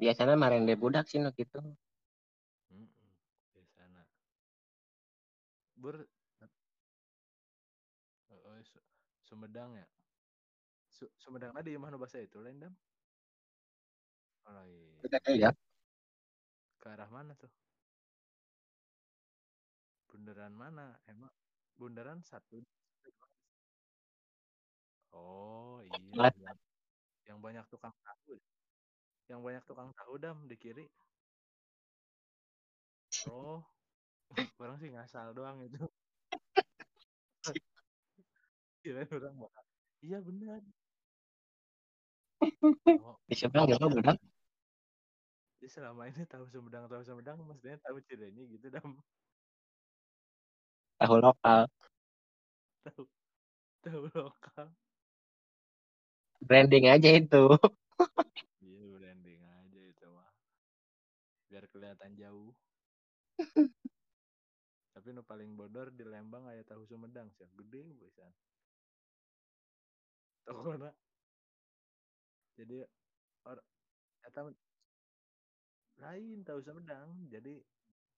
[0.02, 1.62] Biasanya marende budak sih no gitu.
[3.78, 4.02] Sana.
[5.78, 6.02] Bur,
[8.34, 8.88] oh, Su-
[9.22, 9.86] Sumedang ya.
[10.90, 12.74] Su- Sumedang tadi mana bahasa itu lain dam?
[14.50, 15.06] Oh iya.
[15.38, 15.52] ya.
[16.82, 17.54] Ke arah mana tuh?
[20.10, 20.98] Bundaran mana?
[21.06, 21.30] Emang
[21.78, 22.66] bundaran satu.
[25.14, 26.58] Oh iya.
[27.30, 28.42] Yang banyak tukang tahu.
[29.32, 30.84] Yang banyak tukang tahu dam di kiri.
[33.32, 33.64] Oh,
[34.60, 35.80] orang sih ngasal doang itu.
[38.84, 39.64] Kira orang bakal.
[40.04, 40.60] Iya benar.
[43.06, 44.18] Oh, Di seberang juga budak.
[45.62, 48.98] jadi selama ini tahu Sumedang tahu Sumedang maksudnya tahu Cilenyi gitu dam.
[50.98, 51.70] Tahu lokal.
[52.82, 53.06] Tahu
[53.86, 54.74] tahu lokal.
[56.42, 57.46] Branding aja itu.
[58.62, 60.30] Iya branding aja itu mah.
[61.62, 62.58] Biar kelihatan jauh.
[64.98, 68.34] Tapi nu paling bodor di Lembang aya tahu Sumedang sih, gede pisan.
[70.46, 70.94] Tokona.
[72.58, 72.84] Jadi
[73.46, 73.58] or
[74.28, 74.42] eta
[76.04, 77.10] lain tahu Sumedang.
[77.34, 77.54] Jadi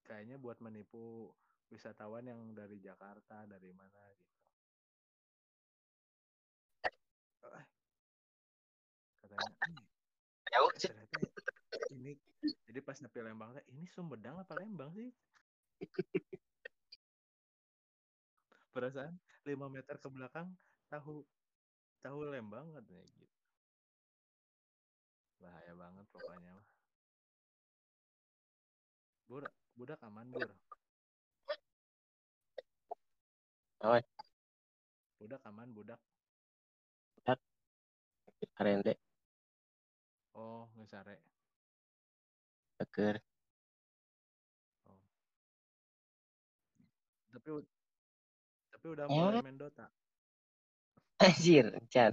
[0.07, 1.31] kayaknya buat menipu
[1.71, 4.35] wisatawan yang dari Jakarta, dari mana gitu.
[9.23, 9.79] Katanya "Hmm,
[10.53, 11.32] Jauh ternyata ini
[12.43, 15.09] jadi pas nepi Lembang ini Sumedang apa Lembang sih?
[18.73, 19.15] Perasaan
[19.45, 20.49] 5 meter ke belakang
[20.89, 21.23] tahu
[22.03, 22.73] tahu Lembang?
[22.73, 23.37] katanya gitu.
[25.39, 26.67] Bahaya banget pokoknya mah.
[29.27, 30.51] Bur budak aman bur?
[33.83, 33.99] Oh.
[35.19, 35.99] budak aman budak?
[38.63, 38.93] Marende.
[40.39, 41.32] oh ngesare
[42.83, 43.15] Teker.
[47.33, 47.49] tapi
[48.69, 49.15] tapi udah Ya.
[49.15, 49.87] mulai main Dota
[51.23, 52.11] Anjir, Chan.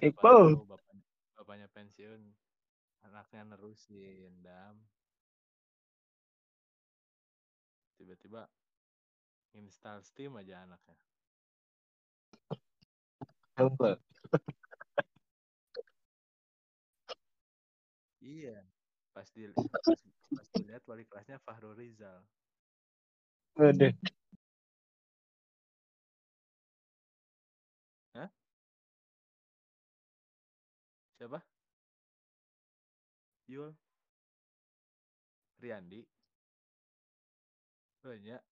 [0.00, 0.64] Ipo.
[0.64, 1.04] bapaknya,
[1.36, 2.22] bapaknya pensiun
[3.02, 4.78] anaknya nerusin dam
[7.98, 8.46] tiba-tiba
[9.58, 10.96] install Steam aja anaknya.
[18.30, 18.58] Iya.
[19.10, 19.58] Pas di pas,
[20.38, 22.22] pas dilihat wali kelasnya Fahru Rizal.
[23.58, 23.92] Waduh.
[31.20, 31.44] siapa?
[33.48, 33.76] Yul.
[35.60, 36.00] Riyandi.
[38.02, 38.42] Banyak.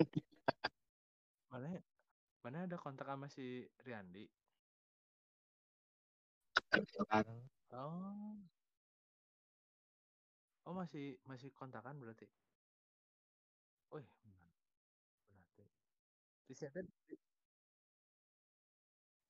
[1.50, 1.93] Mana
[2.44, 4.24] mana ada kontak sama si Riyandi
[7.72, 8.54] oh
[10.64, 12.24] Oh masih masih kontakan berarti.
[13.92, 14.08] Benar.
[15.28, 15.64] Berarti.
[16.48, 16.80] Di siapa?
[17.08, 17.14] Di,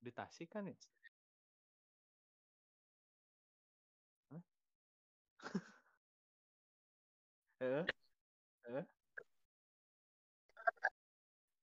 [0.05, 0.77] di Tasik kan ya?
[4.31, 4.43] Hah?
[7.61, 7.85] Eh?
[8.69, 8.85] Eh?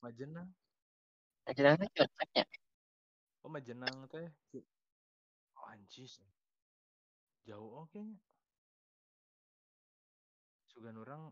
[0.01, 0.60] Majenang.
[1.47, 2.43] Majenang teh cocoknya.
[3.45, 4.27] Oh Majenang teh.
[5.57, 6.21] Oh anjis.
[7.47, 8.21] Jauh oke nya.
[10.71, 11.23] Sugan orang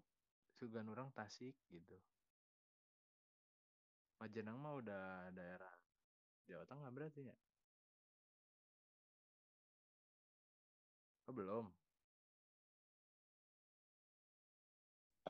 [0.59, 1.99] Sugan orang Tasik gitu.
[4.19, 5.71] Majenang mah udah daerah
[6.47, 7.35] Jawa Tengah berarti ya?
[11.27, 11.71] Oh, belum.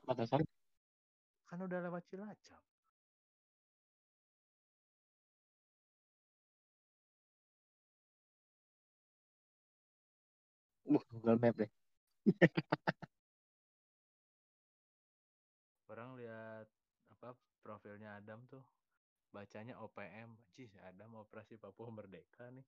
[0.06, 0.44] Batasan.
[1.48, 2.60] Kan udah lewat Cilacap.
[10.90, 11.70] Google Map deh.
[15.90, 16.66] Orang lihat
[17.14, 18.62] apa profilnya Adam tuh
[19.30, 20.34] bacanya OPM.
[20.54, 22.66] Cis, Adam Operasi Papua Merdeka nih.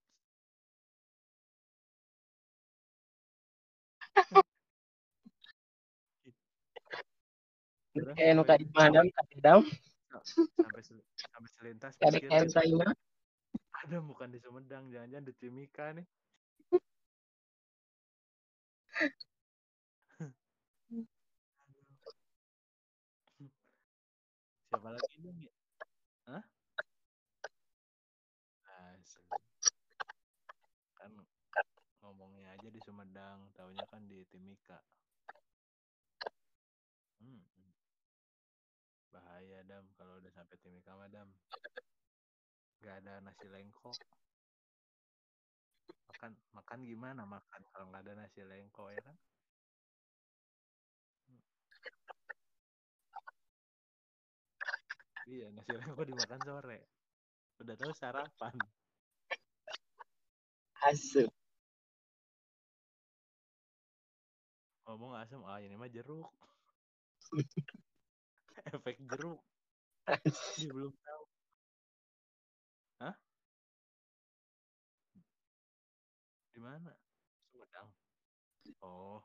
[7.93, 9.07] Kayak nu sampai, ka Adam,
[9.37, 9.61] Adam.
[10.57, 10.81] sampai,
[11.13, 12.89] sampai selintas KM Saima.
[13.85, 16.07] Adam bukan di Sumedang, jangan-jangan di Timika nih.
[24.69, 25.53] Siapa lagi dong ya?
[26.29, 26.45] Hah?
[28.69, 29.25] Asli.
[31.01, 31.13] Kan
[32.05, 34.77] ngomongnya aja di Sumedang, taunya kan di Timika.
[37.25, 37.41] Hmm.
[39.09, 41.33] Bahaya Dam kalau udah sampai Timika mah Dam.
[42.85, 43.97] Gak ada nasi lengko.
[46.13, 49.17] Makan makan gimana makan kalau nggak ada nasi lengko ya kan?
[55.25, 56.79] Iya, nasi lengko dimakan sore.
[57.65, 58.55] Udah tahu sarapan.
[60.85, 61.25] Asu.
[64.85, 66.29] Ngomong asam, ah ini mah jeruk.
[68.77, 69.41] Efek jeruk.
[70.75, 71.32] Belum tahu.
[76.63, 76.93] Mana?
[77.51, 77.89] Sumedang.
[78.83, 79.23] Oh,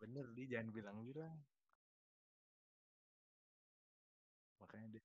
[0.00, 1.36] bener dia jangan bilang-bilang.
[4.60, 5.02] Makanya dia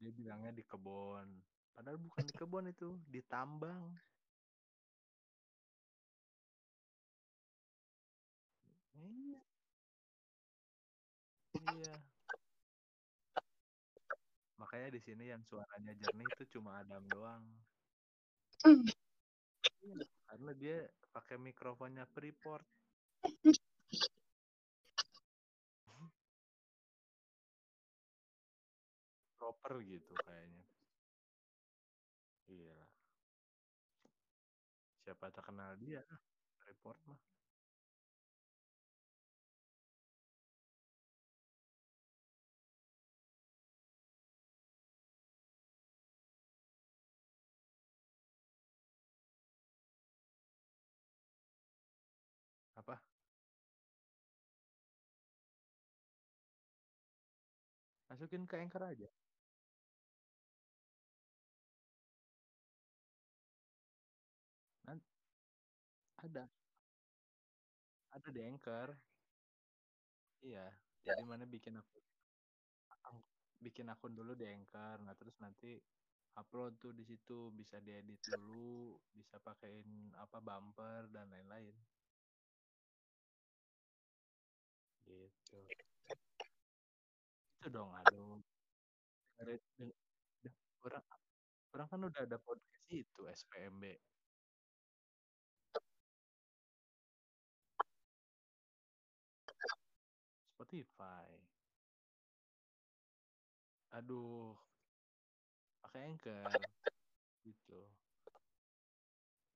[0.00, 1.28] dia bilangnya di kebun.
[1.74, 3.84] Padahal bukan di kebun itu, di tambang.
[8.94, 9.40] Iya.
[11.68, 11.94] Iya.
[14.56, 17.44] Makanya di sini yang suaranya jernih itu cuma Adam doang.
[19.84, 20.78] Iya, karena dia
[21.12, 22.64] pakai mikrofonnya Freeport.
[29.38, 30.64] Proper gitu kayaknya.
[32.48, 32.78] Iya.
[35.04, 36.02] Siapa tak kenal dia?
[36.64, 37.20] Freeport mah.
[58.18, 59.06] Masukin ke Anchor aja.
[64.86, 65.02] Nan-
[66.22, 66.48] ada.
[68.12, 68.88] Ada di Anchor.
[70.42, 70.66] Iya.
[71.06, 72.02] Jadi mana bikin akun
[73.08, 73.26] ang-
[73.64, 74.96] bikin akun dulu di Anchor.
[75.06, 75.70] Nah, terus nanti
[76.40, 81.74] upload tuh di situ bisa diedit dulu, bisa pakein apa bumper dan lain-lain.
[85.06, 85.58] Gitu.
[87.58, 88.38] Itu dong, aduh.
[90.86, 91.02] Orang
[91.74, 93.84] orang kan udah ada podcast itu SPMB.
[100.58, 101.26] Spotify.
[103.92, 104.56] Aduh,
[105.82, 106.52] pakai Anchor
[107.46, 107.80] gitu.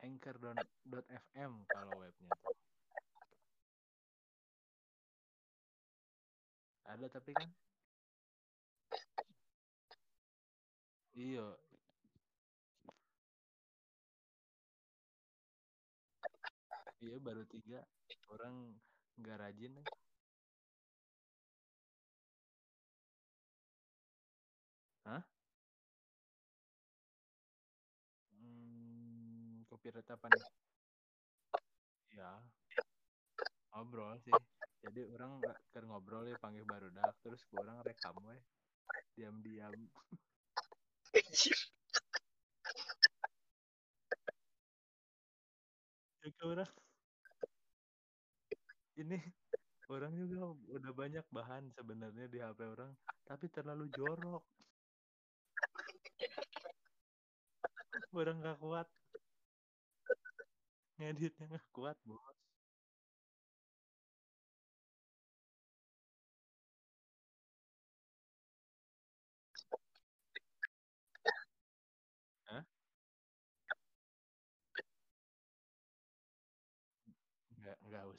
[0.03, 2.55] Anchor.fm kalau webnya tuh.
[6.87, 7.49] Ada tapi kan?
[11.15, 11.57] Iya.
[17.03, 17.79] Iya baru tiga
[18.33, 18.55] orang
[19.19, 19.87] nggak rajin nih.
[25.05, 25.23] Hah?
[28.33, 30.45] Hmm, copyright apa nih?
[32.13, 32.45] Ya,
[33.73, 34.37] ngobrol sih.
[34.83, 35.41] Jadi orang
[35.73, 38.37] ke ngobrol ya panggil baru dak terus orang rekam we.
[39.17, 39.89] Diam-diam.
[46.23, 46.71] Ya ke orang.
[49.01, 49.19] Ini
[49.95, 52.93] orang juga udah banyak bahan sebenarnya di HP orang,
[53.29, 54.45] tapi terlalu jorok.
[58.13, 58.87] Orang nggak kuat.
[60.99, 62.42] Ngeditnya nggak kuat, bos.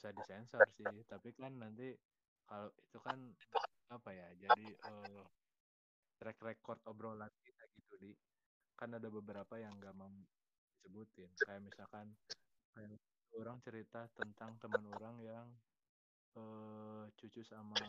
[0.04, 0.84] Usah disensor sih.
[1.08, 1.96] Tapi kan nanti
[2.44, 3.16] kalau itu kan
[3.88, 5.24] apa ya jadi eh,
[6.20, 8.12] track record obrolan kita gitu di.
[8.76, 10.12] Kan ada beberapa yang nggak mau
[10.76, 11.32] disebutin.
[11.40, 12.12] Kayak misalkan
[12.76, 13.00] kayak
[13.40, 15.48] orang cerita tentang teman orang yang
[16.36, 17.80] eh cucu sama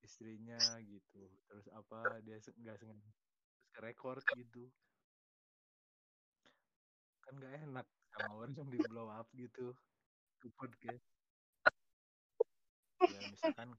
[0.00, 1.28] istrinya gitu.
[1.44, 4.64] Terus apa dia nggak sengaja terus record gitu.
[7.20, 7.86] Kan nggak enak
[8.16, 9.76] sama orang yang di blow up gitu
[10.38, 11.13] ke podcast
[13.10, 13.70] ya misalkan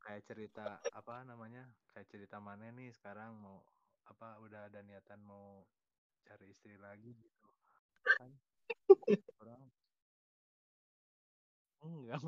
[0.00, 3.60] kayak cerita apa namanya kayak cerita mana nih sekarang mau
[4.08, 5.62] apa udah ada niatan mau
[6.26, 7.48] cari istri lagi gitu.
[8.16, 8.32] Kan
[9.40, 9.62] orang
[11.80, 12.22] enggak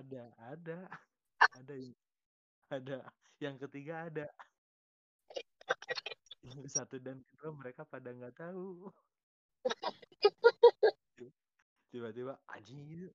[0.00, 0.78] ada ada.
[1.56, 1.74] Ada
[2.70, 2.98] ada.
[3.40, 4.26] Yang ketiga ada
[6.44, 8.88] yang satu dan kedua mereka pada nggak tahu.
[11.90, 13.10] Tiba-tiba anjing itu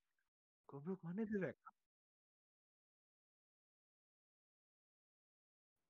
[0.68, 1.72] goblok mana direkam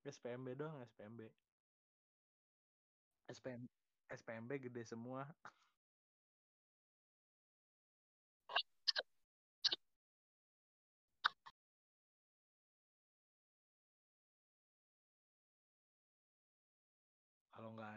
[0.07, 1.21] SPMB doang SPMB
[3.27, 3.67] SPM
[4.07, 5.27] SPMB gede semua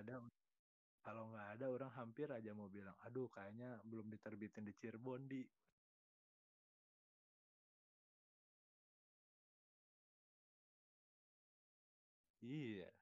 [0.00, 0.14] ada
[1.04, 5.42] kalau nggak ada orang hampir aja mau bilang aduh kayaknya belum diterbitin di Cirebon di.
[12.42, 12.99] Iya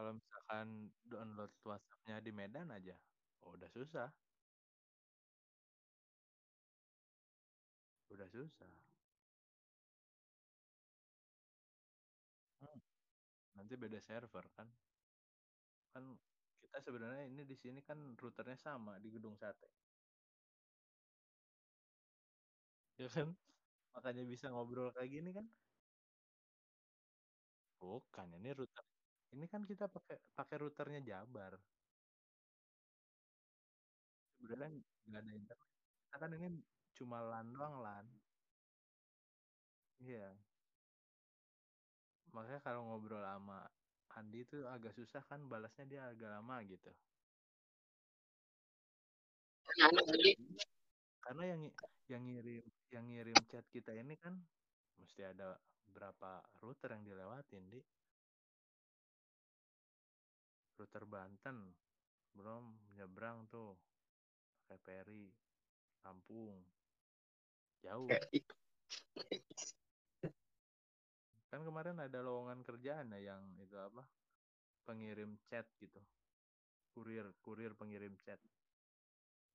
[0.00, 2.96] kalau misalkan download WhatsApp-nya di Medan aja
[3.44, 4.08] oh, udah susah.
[8.08, 8.72] Udah susah.
[12.64, 12.80] Hmm.
[13.60, 14.72] nanti beda server kan.
[15.92, 16.16] Kan
[16.64, 19.68] kita sebenarnya ini di sini kan routernya sama di gedung sate.
[22.96, 23.36] Ya kan?
[23.92, 25.44] Makanya bisa ngobrol kayak gini kan?
[27.80, 28.89] Bukan ini router
[29.34, 31.54] ini kan kita pakai pakai routernya Jabar.
[34.40, 34.68] Sebenarnya
[35.06, 35.68] nggak ada internet.
[36.06, 36.48] Kita kan ini
[36.96, 38.06] cuma LAN doang LAN.
[40.00, 40.32] Iya.
[42.34, 43.66] Makanya kalau ngobrol sama
[44.18, 46.90] Andi itu agak susah kan balasnya dia agak lama gitu.
[51.20, 51.62] Karena yang
[52.10, 54.34] yang ngirim yang ngirim chat kita ini kan
[54.98, 55.54] mesti ada
[55.86, 57.80] berapa router yang dilewatin di
[60.80, 61.76] router Banten.
[62.32, 63.76] Belum nyebrang tuh.
[64.64, 65.28] Kayak Peri
[66.00, 66.64] Lampung.
[67.84, 68.08] Jauh.
[71.50, 74.06] Kan kemarin ada lowongan kerjaan ya yang itu apa
[74.86, 75.98] pengirim chat gitu.
[76.94, 78.38] Kurir kurir pengirim chat.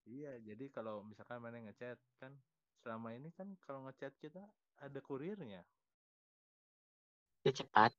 [0.06, 2.36] Iya jadi kalau misalkan mana ngechat kan
[2.84, 4.44] selama ini kan kalau ngechat kita
[4.78, 5.64] ada kurirnya.
[7.42, 7.96] Itu cepat.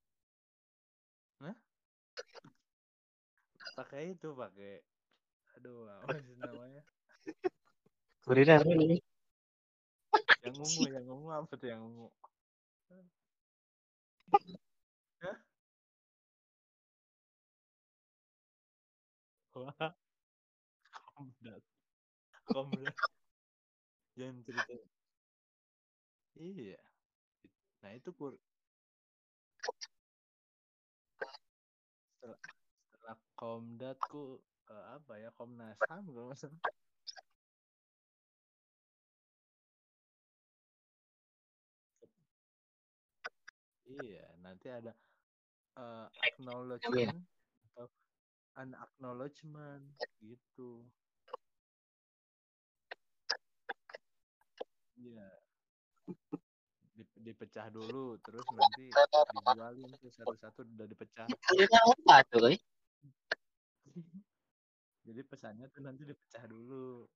[3.77, 4.81] Pakai itu pakai
[5.61, 6.83] aduh apa sih namanya?
[8.25, 8.99] Kurir apa ini?
[10.41, 12.09] yang ungu yang ungu apa tuh yang ungu?
[15.21, 15.37] Hah?
[19.57, 19.93] Wah,
[21.17, 21.63] komdat
[22.49, 22.97] komdat
[24.17, 24.75] jangan cerita.
[26.37, 26.81] Iya.
[27.81, 28.37] Nah itu kur
[33.37, 36.51] Komdat ku uh, eh, apa ya Komnas HAM kalau masuk
[43.87, 44.93] Iya, nanti ada
[45.79, 47.23] uh, acknowledgement
[47.71, 47.87] atau
[48.59, 49.85] unacknowledgement
[50.21, 50.83] gitu.
[54.99, 55.29] Iya.
[57.21, 61.27] Dipecah dulu, terus nanti dijualin tuh satu-satu udah dipecah.
[61.31, 62.53] Kalimatnya apa tuh,
[65.07, 67.07] Jadi pesannya tuh nanti dipecah dulu,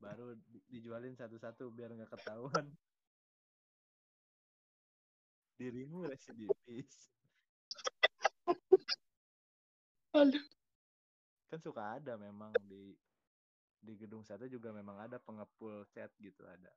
[0.00, 2.66] baru di- dijualin satu-satu biar nggak ketahuan.
[5.60, 7.12] Dirimu residivis.
[10.16, 10.44] Aduh.
[11.52, 12.96] Kan suka ada memang di
[13.76, 16.72] di gedung satu juga memang ada pengepul chat gitu ada.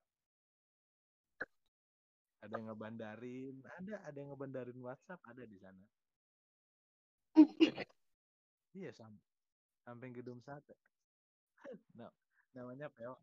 [2.40, 5.84] Ada yang ngebandarin, ada ada yang ngebandarin WhatsApp ada di sana.
[8.78, 9.14] Iya sam
[9.86, 10.76] samping gedung sate.
[11.98, 12.12] Nah,
[12.56, 13.16] namanya PO.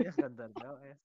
[0.00, 1.00] Iya kantor POS.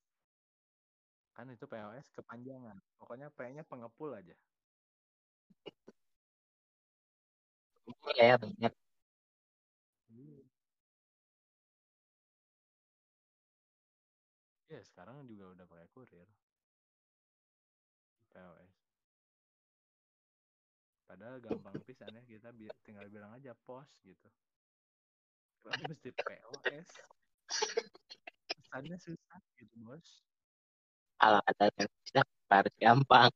[1.35, 2.77] Kan itu POS kepanjangan.
[2.95, 4.35] Pokoknya P-nya pengepul aja.
[8.17, 8.73] Iya, banyak.
[10.09, 10.45] Iya.
[14.69, 16.27] Iya, sekarang juga udah pakai kurir.
[18.33, 18.64] POS.
[21.15, 24.27] Padahal gampang pisan ya kita bi- tinggal bilang aja pos gitu.
[25.63, 26.89] Kenapa mesti POS?
[28.51, 30.27] Pesannya susah gitu, Bos.
[31.15, 33.31] Kalau kata yang bisa harus gampang.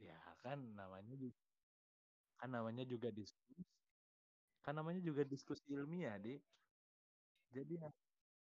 [0.00, 1.36] Ya kan namanya juga
[2.40, 3.68] kan namanya juga diskusi.
[4.64, 6.40] Kan namanya juga diskusi ilmiah, Di.
[7.52, 7.92] Jadi yang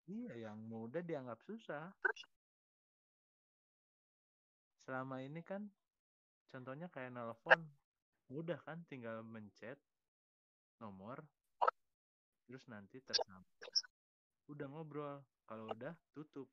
[0.06, 1.90] iya yang mudah dianggap susah.
[4.88, 5.68] Selama ini kan
[6.48, 7.60] contohnya kayak nelpon
[8.32, 9.76] mudah kan tinggal mencet
[10.80, 11.28] nomor
[12.48, 13.60] terus nanti tersambung.
[14.48, 15.20] Udah ngobrol.
[15.44, 16.48] Kalau udah tutup.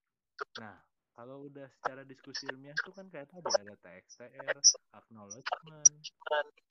[0.58, 0.74] Nah,
[1.14, 4.58] kalau udah secara diskusi ilmiah tuh kan kayak tadi ada TXTR,
[4.98, 5.94] acknowledgement,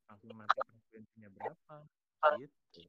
[0.08, 0.28] nanti
[0.68, 1.76] frekuensinya berapa,
[2.44, 2.84] gitu.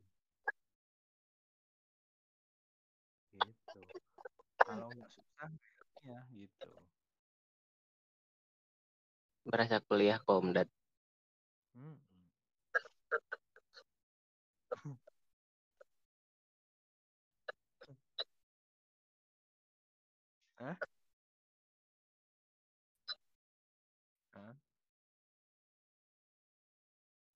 [3.39, 3.81] Gitu.
[4.59, 5.51] Kalau nggak susah
[6.03, 6.71] kayaknya gitu.
[9.45, 10.67] Berasa kuliah komdat.
[11.77, 12.01] Hmm.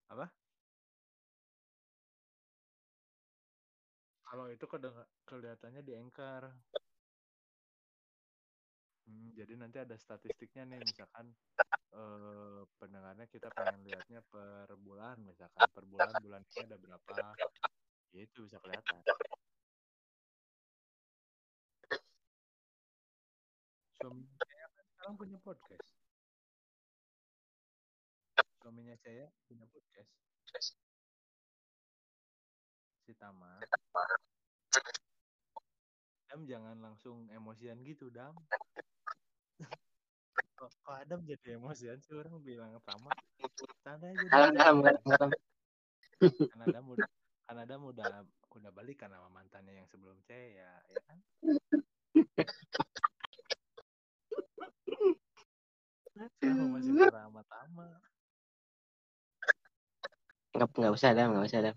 [0.09, 0.27] Apa?
[4.25, 4.65] Kalau itu
[5.29, 6.49] kelihatannya di Anchor.
[9.09, 11.33] Hmm, jadi nanti ada statistiknya nih, misalkan
[11.95, 17.16] eh, pendengarnya kita pengen lihatnya per bulan, misalkan per bulan bulan ini ada berapa,
[18.12, 19.01] ya itu bisa kelihatan.
[23.99, 25.89] Suami saya kan sekarang punya podcast.
[28.62, 30.12] Suaminya saya punya podcast.
[33.09, 33.59] Si Tama.
[36.28, 38.36] Dam jangan langsung emosian gitu, Dam.
[40.59, 43.15] Kok, Adam jadi emosian sih orang bilang Tama.
[43.87, 44.51] Santai aja.
[46.51, 47.07] Kan Adam udah
[47.47, 48.27] kan Adam udah
[48.59, 51.19] udah balikan sama mantannya yang sebelum saya, ya kan?
[56.19, 57.89] Sekarang masih sama Tama.
[60.59, 61.31] Nggak, nggak usah, Dam.
[61.39, 61.77] Nggak usah, Dam.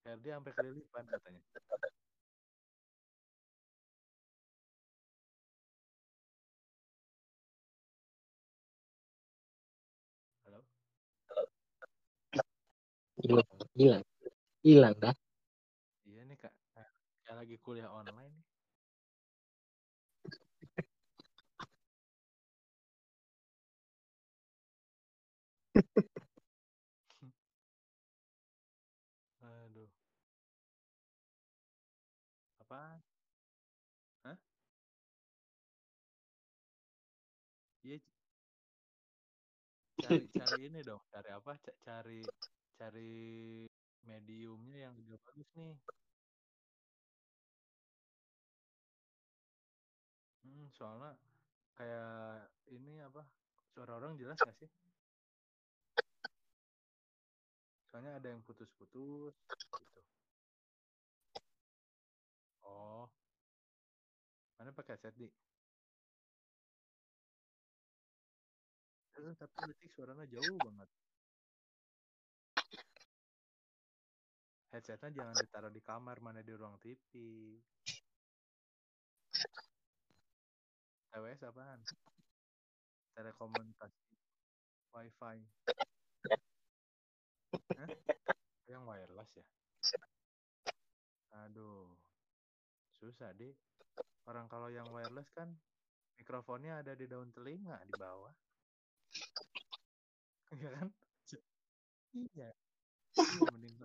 [0.00, 1.40] Ferdi sampai kelilipan katanya.
[13.22, 13.46] Hilang,
[13.78, 14.04] hilang.
[14.66, 15.14] Hilang, dah.
[16.02, 16.50] Iya nih kak,
[17.22, 18.34] kayak lagi kuliah online.
[29.42, 29.86] Aduh.
[32.66, 32.98] Apa?
[34.26, 34.38] Hah?
[37.86, 38.02] Iya.
[40.02, 41.54] Cari cari ini dong, cari apa?
[41.86, 42.26] Cari
[42.82, 43.62] cari
[44.02, 45.78] mediumnya yang juga bagus nih.
[50.42, 51.14] Hmm, soalnya
[51.78, 53.22] kayak ini apa?
[53.70, 54.66] Suara orang jelas gak sih?
[57.86, 60.00] Soalnya ada yang putus-putus gitu.
[62.66, 63.06] Oh,
[64.58, 65.30] mana pakai headset di?
[69.14, 70.90] Tapi detik suaranya jauh banget.
[74.72, 77.12] Headsetnya jangan ditaruh di kamar mana di ruang TV
[81.12, 81.80] TWS apaan?
[83.12, 84.16] Telekomunikasi
[84.96, 85.36] wifi.
[87.76, 87.88] Hah?
[88.72, 89.44] yang wireless ya?
[91.44, 91.92] Aduh
[92.96, 93.52] susah deh
[94.24, 95.52] orang kalau yang wireless kan
[96.16, 98.32] mikrofonnya ada di daun telinga di bawah.
[100.56, 100.88] Iya kan?
[102.16, 102.48] Iya.
[103.12, 103.76] Iya mending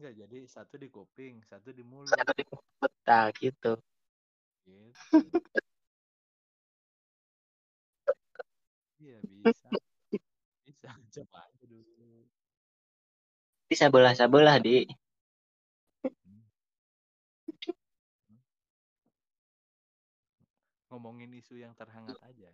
[0.00, 2.08] Enggak, jadi satu di kuping, satu di mulut.
[3.04, 3.76] Nah, gitu.
[4.64, 5.28] Gitu.
[8.96, 9.68] Iya, bisa.
[10.64, 10.88] Bisa,
[11.20, 12.24] coba aja dulu.
[13.68, 14.88] Bisa belah-sebelah, Di.
[20.88, 22.48] Ngomongin isu yang terhangat aja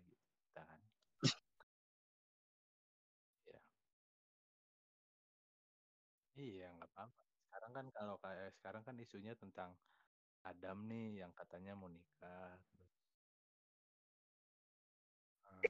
[7.76, 9.70] kan kalau kayak sekarang kan isunya tentang
[10.50, 12.56] Adam nih yang katanya mau nikah.
[15.44, 15.60] Ah.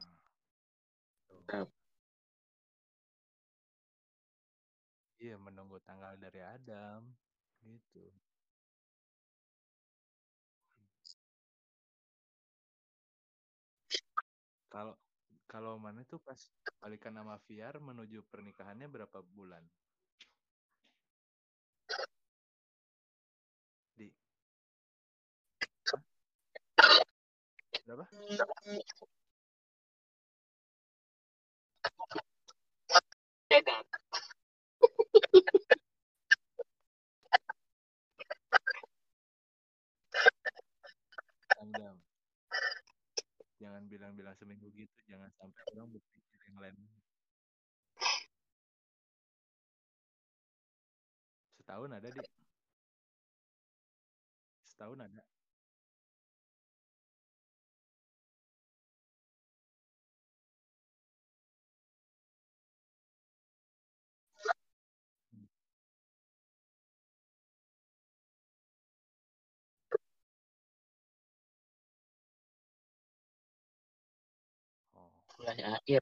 [1.48, 1.66] Nah.
[5.22, 7.00] Iya, menunggu tanggal dari Adam.
[7.64, 8.12] Gitu.
[14.72, 14.94] Kalau
[15.46, 16.40] kalau mana tuh pas
[16.82, 19.62] balikan sama VR menuju pernikahannya berapa bulan?
[27.86, 28.04] Berapa?
[43.56, 46.76] Jangan bilang-bilang seminggu gitu, jangan sampai orang berpikir yang lain.
[51.58, 52.20] Setahun ada, Di.
[54.70, 55.35] Setahun ada.
[75.38, 76.00] 17 akhir.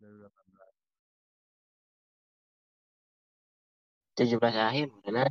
[0.00, 0.72] 2018.
[4.16, 5.28] 17 akhir, benar.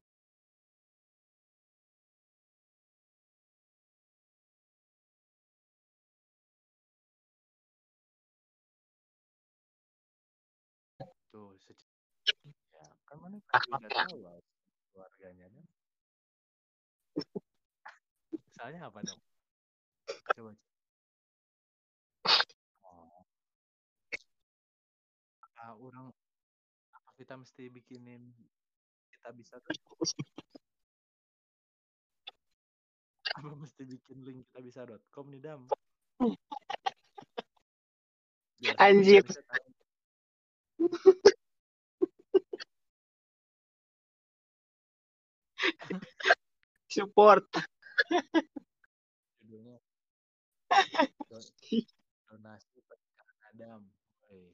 [11.31, 11.55] Tuh,
[12.75, 14.35] ya, kan mana udah tahu lah
[14.91, 15.63] keluarganya kan.
[18.55, 19.21] Soalnya apa dong?
[20.35, 20.70] Coba.
[25.80, 26.11] Orang
[26.91, 28.34] apa kita mesti bikinin
[29.15, 29.72] kita bisa tuh
[33.38, 35.63] apa mesti bikin link kita bisa.com nih dam
[38.61, 39.26] Biar Anjir.
[39.26, 39.41] bisa.
[46.91, 47.47] Support.
[49.41, 49.78] judulnya
[52.30, 53.82] donasi pernikahan Adam
[54.30, 54.53] Wih.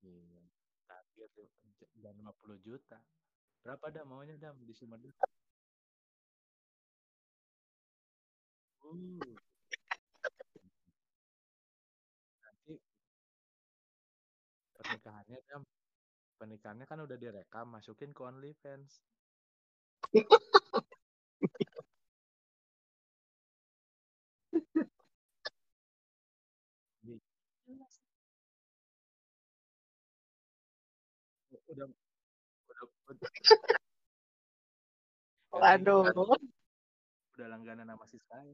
[0.00, 0.40] Gila.
[0.86, 1.48] target tuh
[2.08, 2.96] 50 juta.
[3.60, 4.08] Berapa dam?
[4.08, 5.12] Maunya dam di Sumedang
[8.84, 9.36] uh.
[12.42, 12.74] nanti
[14.76, 15.62] pernikahannya dam
[16.40, 18.92] pernikahannya kan udah direkam masukin ke OnlyFans
[27.04, 27.20] Di-
[31.70, 31.86] udah
[32.70, 33.09] udah udah,
[35.52, 36.08] Waduh.
[37.36, 38.48] udah langganan sama si Sky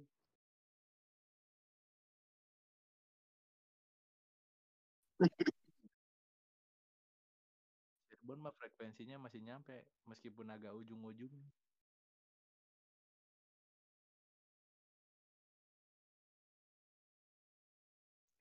[8.06, 11.30] Cirebon mah frekuensinya masih nyampe meskipun agak ujung-ujung.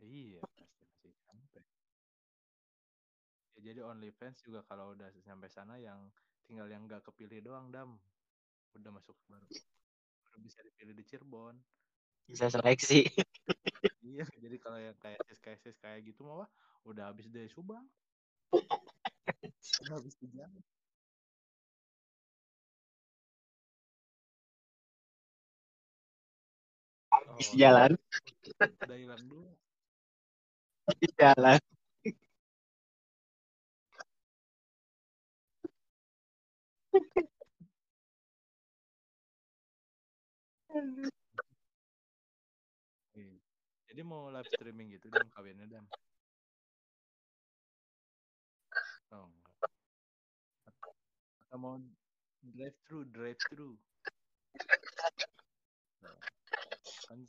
[0.02, 1.62] Iya pasti masih nyampe
[3.55, 5.98] ya jadi OnlyFans juga kalau udah sampai sana yang
[6.46, 7.98] tinggal yang nggak kepilih doang dam
[8.78, 9.50] udah masuk baru
[10.22, 11.58] baru bisa dipilih di Cirebon
[12.30, 13.06] Bisa seleksi.
[14.14, 16.46] iya jadi kalau yang kayak sis kayak sis kayak gitu mah
[16.86, 17.90] udah habis dari Subang
[18.54, 20.62] udah habis di jalan
[27.16, 27.92] Habis jalan.
[28.62, 29.50] udah hilang dua
[31.02, 31.60] di jalan.
[43.16, 43.36] Iya.
[43.88, 45.84] Jadi mau live streaming gitu dan kawinnya dan.
[49.16, 49.32] Oh.
[51.48, 51.80] Atau mau
[52.44, 53.80] drive thru, drive thru.
[57.08, 57.20] Kan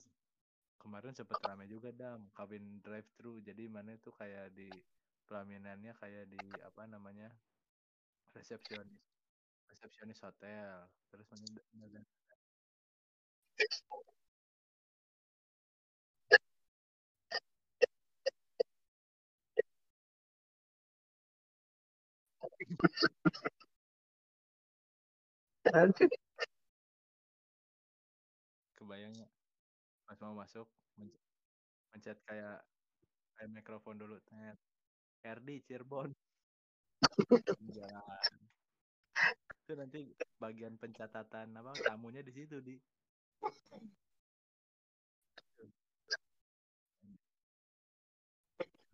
[0.83, 3.39] kemarin sempet rame juga dam kawin drive thru.
[3.39, 4.67] Jadi mana itu kayak di
[5.27, 7.31] pelaminannya kayak di apa namanya
[8.35, 9.16] resepsionis
[9.77, 10.89] resepsionis hotel.
[11.13, 12.01] Terus mana
[28.77, 29.27] kebayangnya
[30.07, 31.21] pas mau masuk men-
[31.93, 32.63] mencet kayak
[33.37, 34.57] kayak mikrofon dulu tet.
[35.27, 36.15] RD Cirebon.
[37.77, 38.56] Jalan
[39.17, 40.01] itu nanti
[40.39, 42.77] bagian pencatatan apa tamunya di situ di.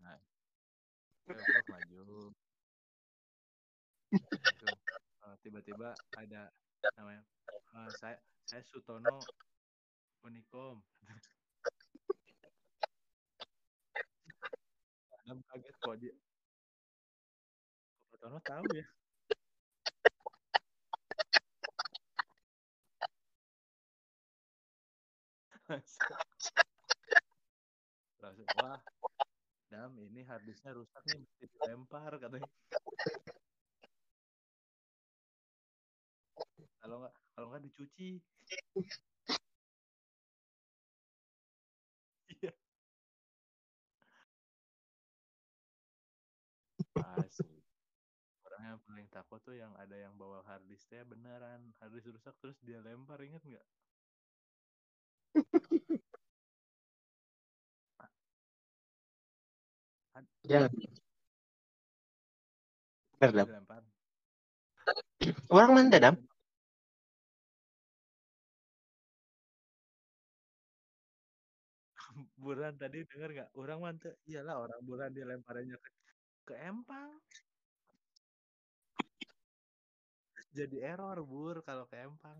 [0.00, 0.18] Nah
[1.68, 2.32] maju.
[5.22, 6.48] Eh, tiba-tiba ada
[6.96, 8.16] namanya eh, saya
[8.48, 9.20] saya Sutono
[10.24, 10.80] Unikom.
[15.22, 16.14] Adam kaget kok dia.
[18.08, 18.86] Sutono tahu ya
[28.22, 28.80] langsung wah
[29.72, 32.50] Dam ini harddisknya rusak nih mesti dilempar katanya.
[36.76, 38.20] Kalau nggak kalau nggak dicuci.
[42.36, 42.52] Iya.
[48.44, 52.84] Orang yang paling takut tuh yang ada yang bawa harddisknya beneran harddisk rusak terus dia
[52.84, 53.64] lempar inget nggak
[60.42, 60.68] Bener,
[63.22, 63.46] Dam.
[63.46, 63.82] dilempar
[65.48, 66.16] Orang mana, Dam?
[72.36, 73.50] Buran tadi denger nggak?
[73.54, 74.18] Orang mantep.
[74.26, 75.90] Iyalah orang buran dilemparannya ke
[76.42, 77.08] ke empang.
[80.52, 82.36] Jadi error bur kalau ke empang.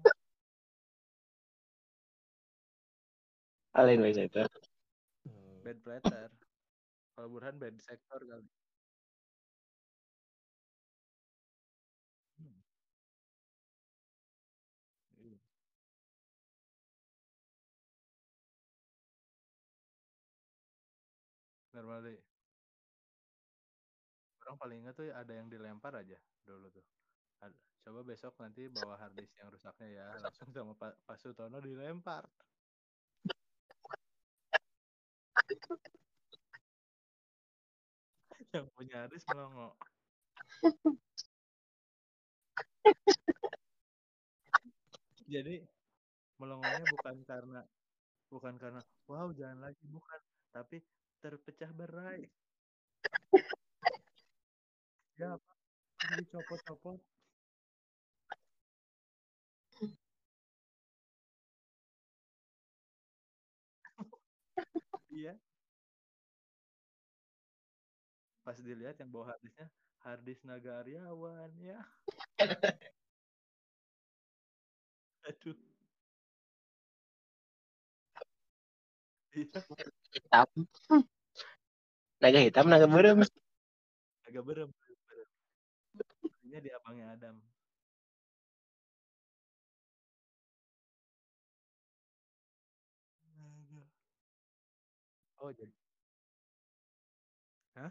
[3.72, 4.44] Lain bahasa itu.
[5.64, 6.28] Bad platter.
[7.16, 8.44] Kalau Burhan bad sektor kali.
[12.36, 12.58] Hmm.
[15.16, 15.38] Iya.
[21.72, 22.20] Normal deh.
[24.42, 26.84] Orang paling ingat tuh ada yang dilempar aja dulu tuh.
[27.82, 30.06] Coba besok nanti bawa harddisk yang rusaknya ya.
[30.22, 32.28] Langsung sama Pak Sutono dilempar.
[38.54, 39.74] yang punya harddisk melongo.
[45.34, 45.54] Jadi
[46.40, 47.60] melongonya bukan karena
[48.32, 48.80] bukan karena
[49.10, 49.84] wow jangan lagi.
[49.88, 50.20] Bukan
[50.54, 50.78] tapi
[51.22, 52.20] terpecah berai.
[55.18, 55.52] Ya apa
[65.12, 65.34] iya.
[68.42, 69.66] Pas dilihat yang bawa harddisknya
[70.02, 71.78] harddisk naga Aryawan ya.
[75.28, 75.56] Aduh.
[79.32, 79.60] Iya.
[80.12, 80.48] Hitam.
[82.20, 83.20] Naga hitam, naga berem.
[84.32, 85.28] agak berem berem
[86.48, 87.36] ini di abangnya Adam
[95.42, 95.74] oh jadi
[97.74, 97.90] Hah?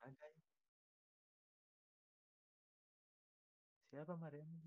[0.00, 0.42] naga ya.
[3.92, 4.64] siapa Mariana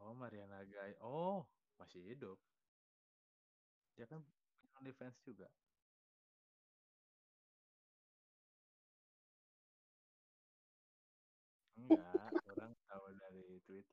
[0.00, 1.44] oh Mariana Gai oh
[1.76, 2.40] masih hidup
[3.92, 5.48] dia kan punya OnlyFans juga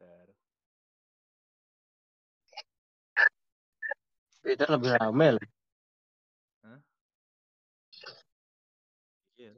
[0.04, 0.28] Twitter
[4.43, 5.47] Twitter lebih rame lah.
[9.39, 9.51] iya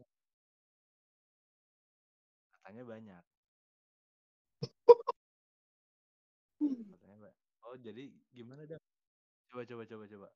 [2.54, 3.24] katanya banyak
[7.66, 8.80] Oh, jadi gimana dah?
[9.52, 10.28] Coba coba coba coba.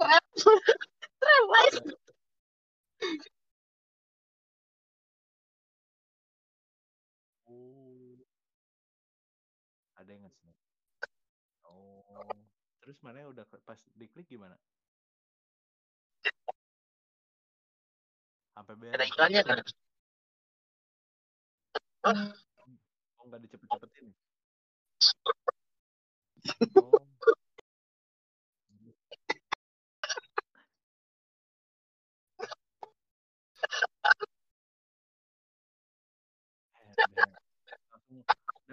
[10.16, 10.56] Ada yang nge-snap.
[11.68, 12.24] Oh.
[12.80, 14.56] Terus mana udah pas diklik gimana?
[18.56, 19.12] Sampai Ada beres.
[19.12, 19.60] iklannya kan?
[23.20, 24.08] Oh, nggak dicepet-cepetin.
[26.80, 26.96] Oh.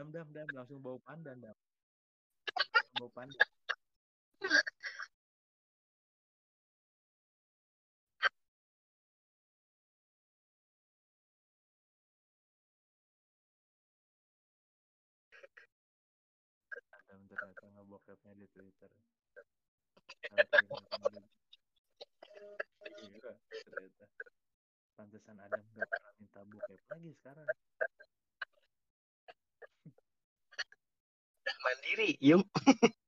[0.03, 0.11] Dam.
[0.11, 1.55] Dam dam langsung bau pandan dam.
[2.99, 3.39] Bau pandan.
[16.91, 18.91] Adam ternyata ngebokepnya di Twitter.
[22.91, 23.31] Iya,
[23.71, 24.05] ternyata.
[24.99, 27.47] Pantesan Adam gak pernah minta bokep lagi sekarang.
[31.63, 32.43] Mandiri, Yung.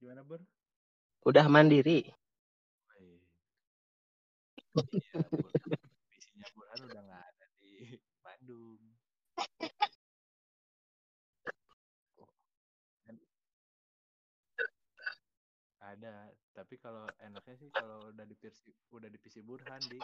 [0.00, 0.40] Gimana Bur?
[1.28, 2.08] Udah mandiri.
[2.98, 3.20] Iya.
[6.08, 8.80] Visinya Burhan udah nggak ada di Bandung.
[12.18, 12.32] Oh,
[15.84, 20.00] Ada, tapi kalau enaknya sih kalau udah di PC, udah di PC Burhan di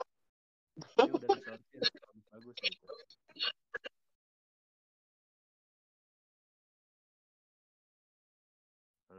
[0.78, 1.82] dia udah disortir
[2.30, 2.86] bagus gitu.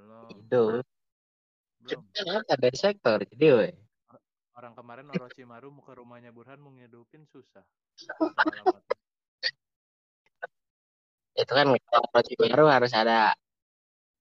[0.10, 0.82] Belum, Itu.
[1.86, 2.02] belum.
[2.18, 3.78] Kan ada sektor jadi weh.
[4.58, 7.62] Orang kemarin Orochimaru mau ke rumahnya Burhan mau ngidupin susah.
[11.40, 11.72] Itu kan
[12.36, 13.32] baru harus ada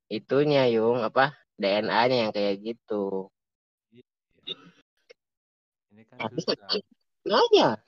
[0.07, 3.27] itunya Yung apa DNA-nya yang kayak gitu.
[3.91, 4.07] Iya.
[5.91, 6.71] Ini kan Tapi susah.
[7.27, 7.81] Nanya.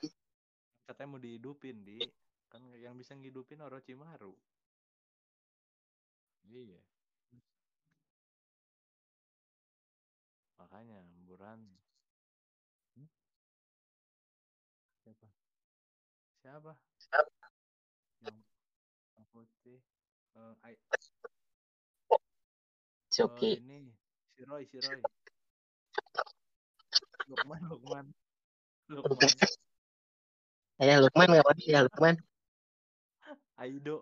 [0.89, 2.03] Katanya mau dihidupin di
[2.51, 4.35] kan yang bisa ngidupin Orochimaru.
[6.51, 6.90] Iya.
[10.81, 11.61] Makanya Burhan.
[12.97, 13.05] Hmm?
[15.05, 15.27] Siapa?
[16.41, 16.73] Siapa?
[18.25, 18.41] Yang
[19.13, 19.77] yang putih.
[20.33, 20.81] Eh, ai-
[23.13, 23.53] Suki.
[23.53, 23.93] eh, ini
[24.33, 25.05] si Roy, si Roy.
[27.29, 28.05] Lukman, Lukman.
[28.89, 29.29] Lukman.
[30.81, 32.17] Ya Lukman nggak apa ya Lukman.
[33.61, 34.01] Aido.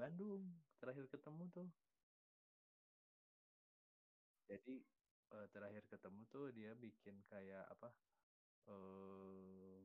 [0.00, 0.42] Bandung.
[0.80, 1.68] Terakhir ketemu tuh.
[4.50, 4.76] Jadi
[5.36, 7.88] eh, terakhir ketemu tuh dia bikin kayak apa?
[8.70, 9.80] eh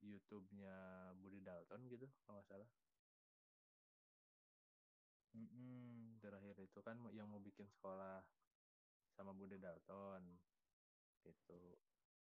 [0.00, 0.76] YouTube-nya
[1.20, 2.70] Budi Dalton gitu, kalau nggak salah.
[5.36, 8.18] Mm-mm, terakhir itu kan yang mau bikin sekolah
[9.16, 10.22] sama Budi Dalton.
[11.26, 11.58] Itu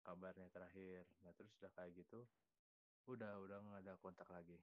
[0.06, 1.04] kabarnya terakhir.
[1.22, 2.26] Nah terus udah kayak gitu,
[3.12, 4.58] udah udah nggak ada kontak lagi.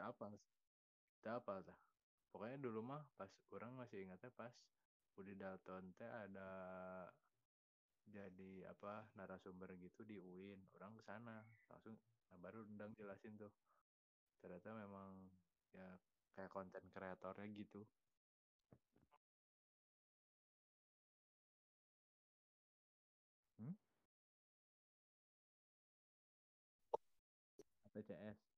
[0.00, 0.32] Kita apa?
[1.20, 1.76] Kita apa tah?
[2.32, 4.48] Pokoknya dulu mah pas orang masih ingatnya pas
[5.12, 6.48] Budi Dalton teh ada
[8.08, 12.00] jadi apa narasumber gitu di UIN orang ke sana langsung
[12.32, 13.52] nah baru undang jelasin tuh
[14.40, 15.28] ternyata memang
[15.76, 16.00] ya
[16.32, 17.84] kayak konten kreatornya gitu
[23.60, 23.76] hmm?
[27.92, 28.49] ATCS ATCS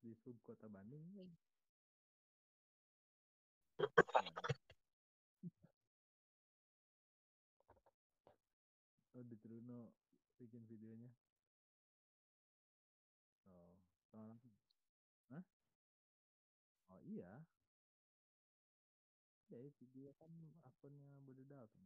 [0.00, 1.04] di sub kota Bandung.
[1.12, 1.28] Kan?
[9.16, 9.92] oh di Truno
[10.40, 11.12] bikin videonya.
[13.44, 13.76] Oh
[14.08, 14.40] soalnya
[15.28, 15.44] Hah?
[16.96, 17.44] oh iya.
[19.50, 20.32] Ya itu dia kan
[20.64, 21.84] akunnya Budi Dalton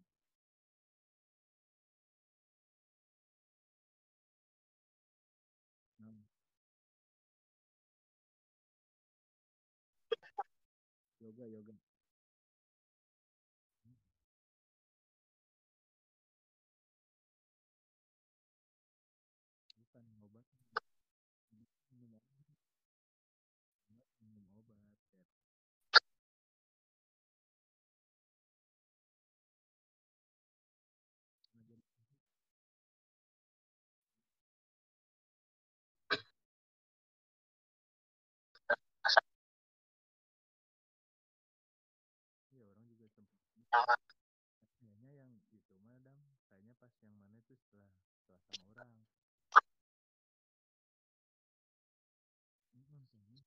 [11.25, 11.75] yoga yoga
[44.79, 46.15] kayaknya yang itu mah dam
[46.47, 47.91] kayaknya pas yang mana itu setelah
[48.23, 48.91] setelah sama orang
[53.11, 53.43] kayaknya.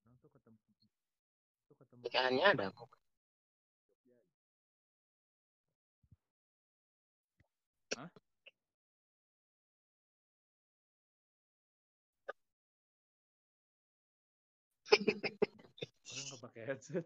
[0.00, 0.56] orang tuh ketemu
[1.68, 2.04] tuh ketemu
[2.56, 2.72] ada.
[7.96, 8.08] Hah?
[16.56, 17.04] pakai headset.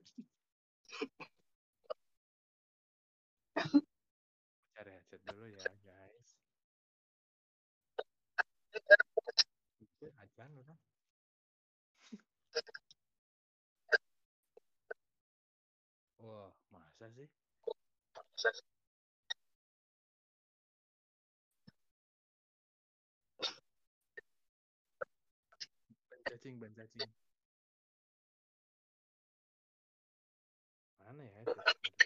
[4.79, 6.39] Cari headset dulu ya guys.
[10.23, 10.79] Ajan orang
[16.23, 17.27] wah masa sih?
[26.31, 27.11] Cacing ban cacing
[31.47, 32.00] head.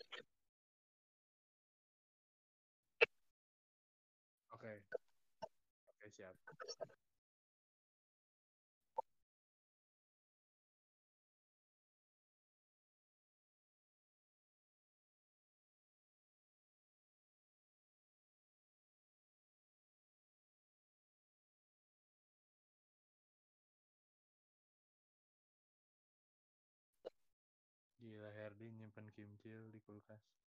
[28.44, 30.43] HRD nyimpen kimcil di kulkas.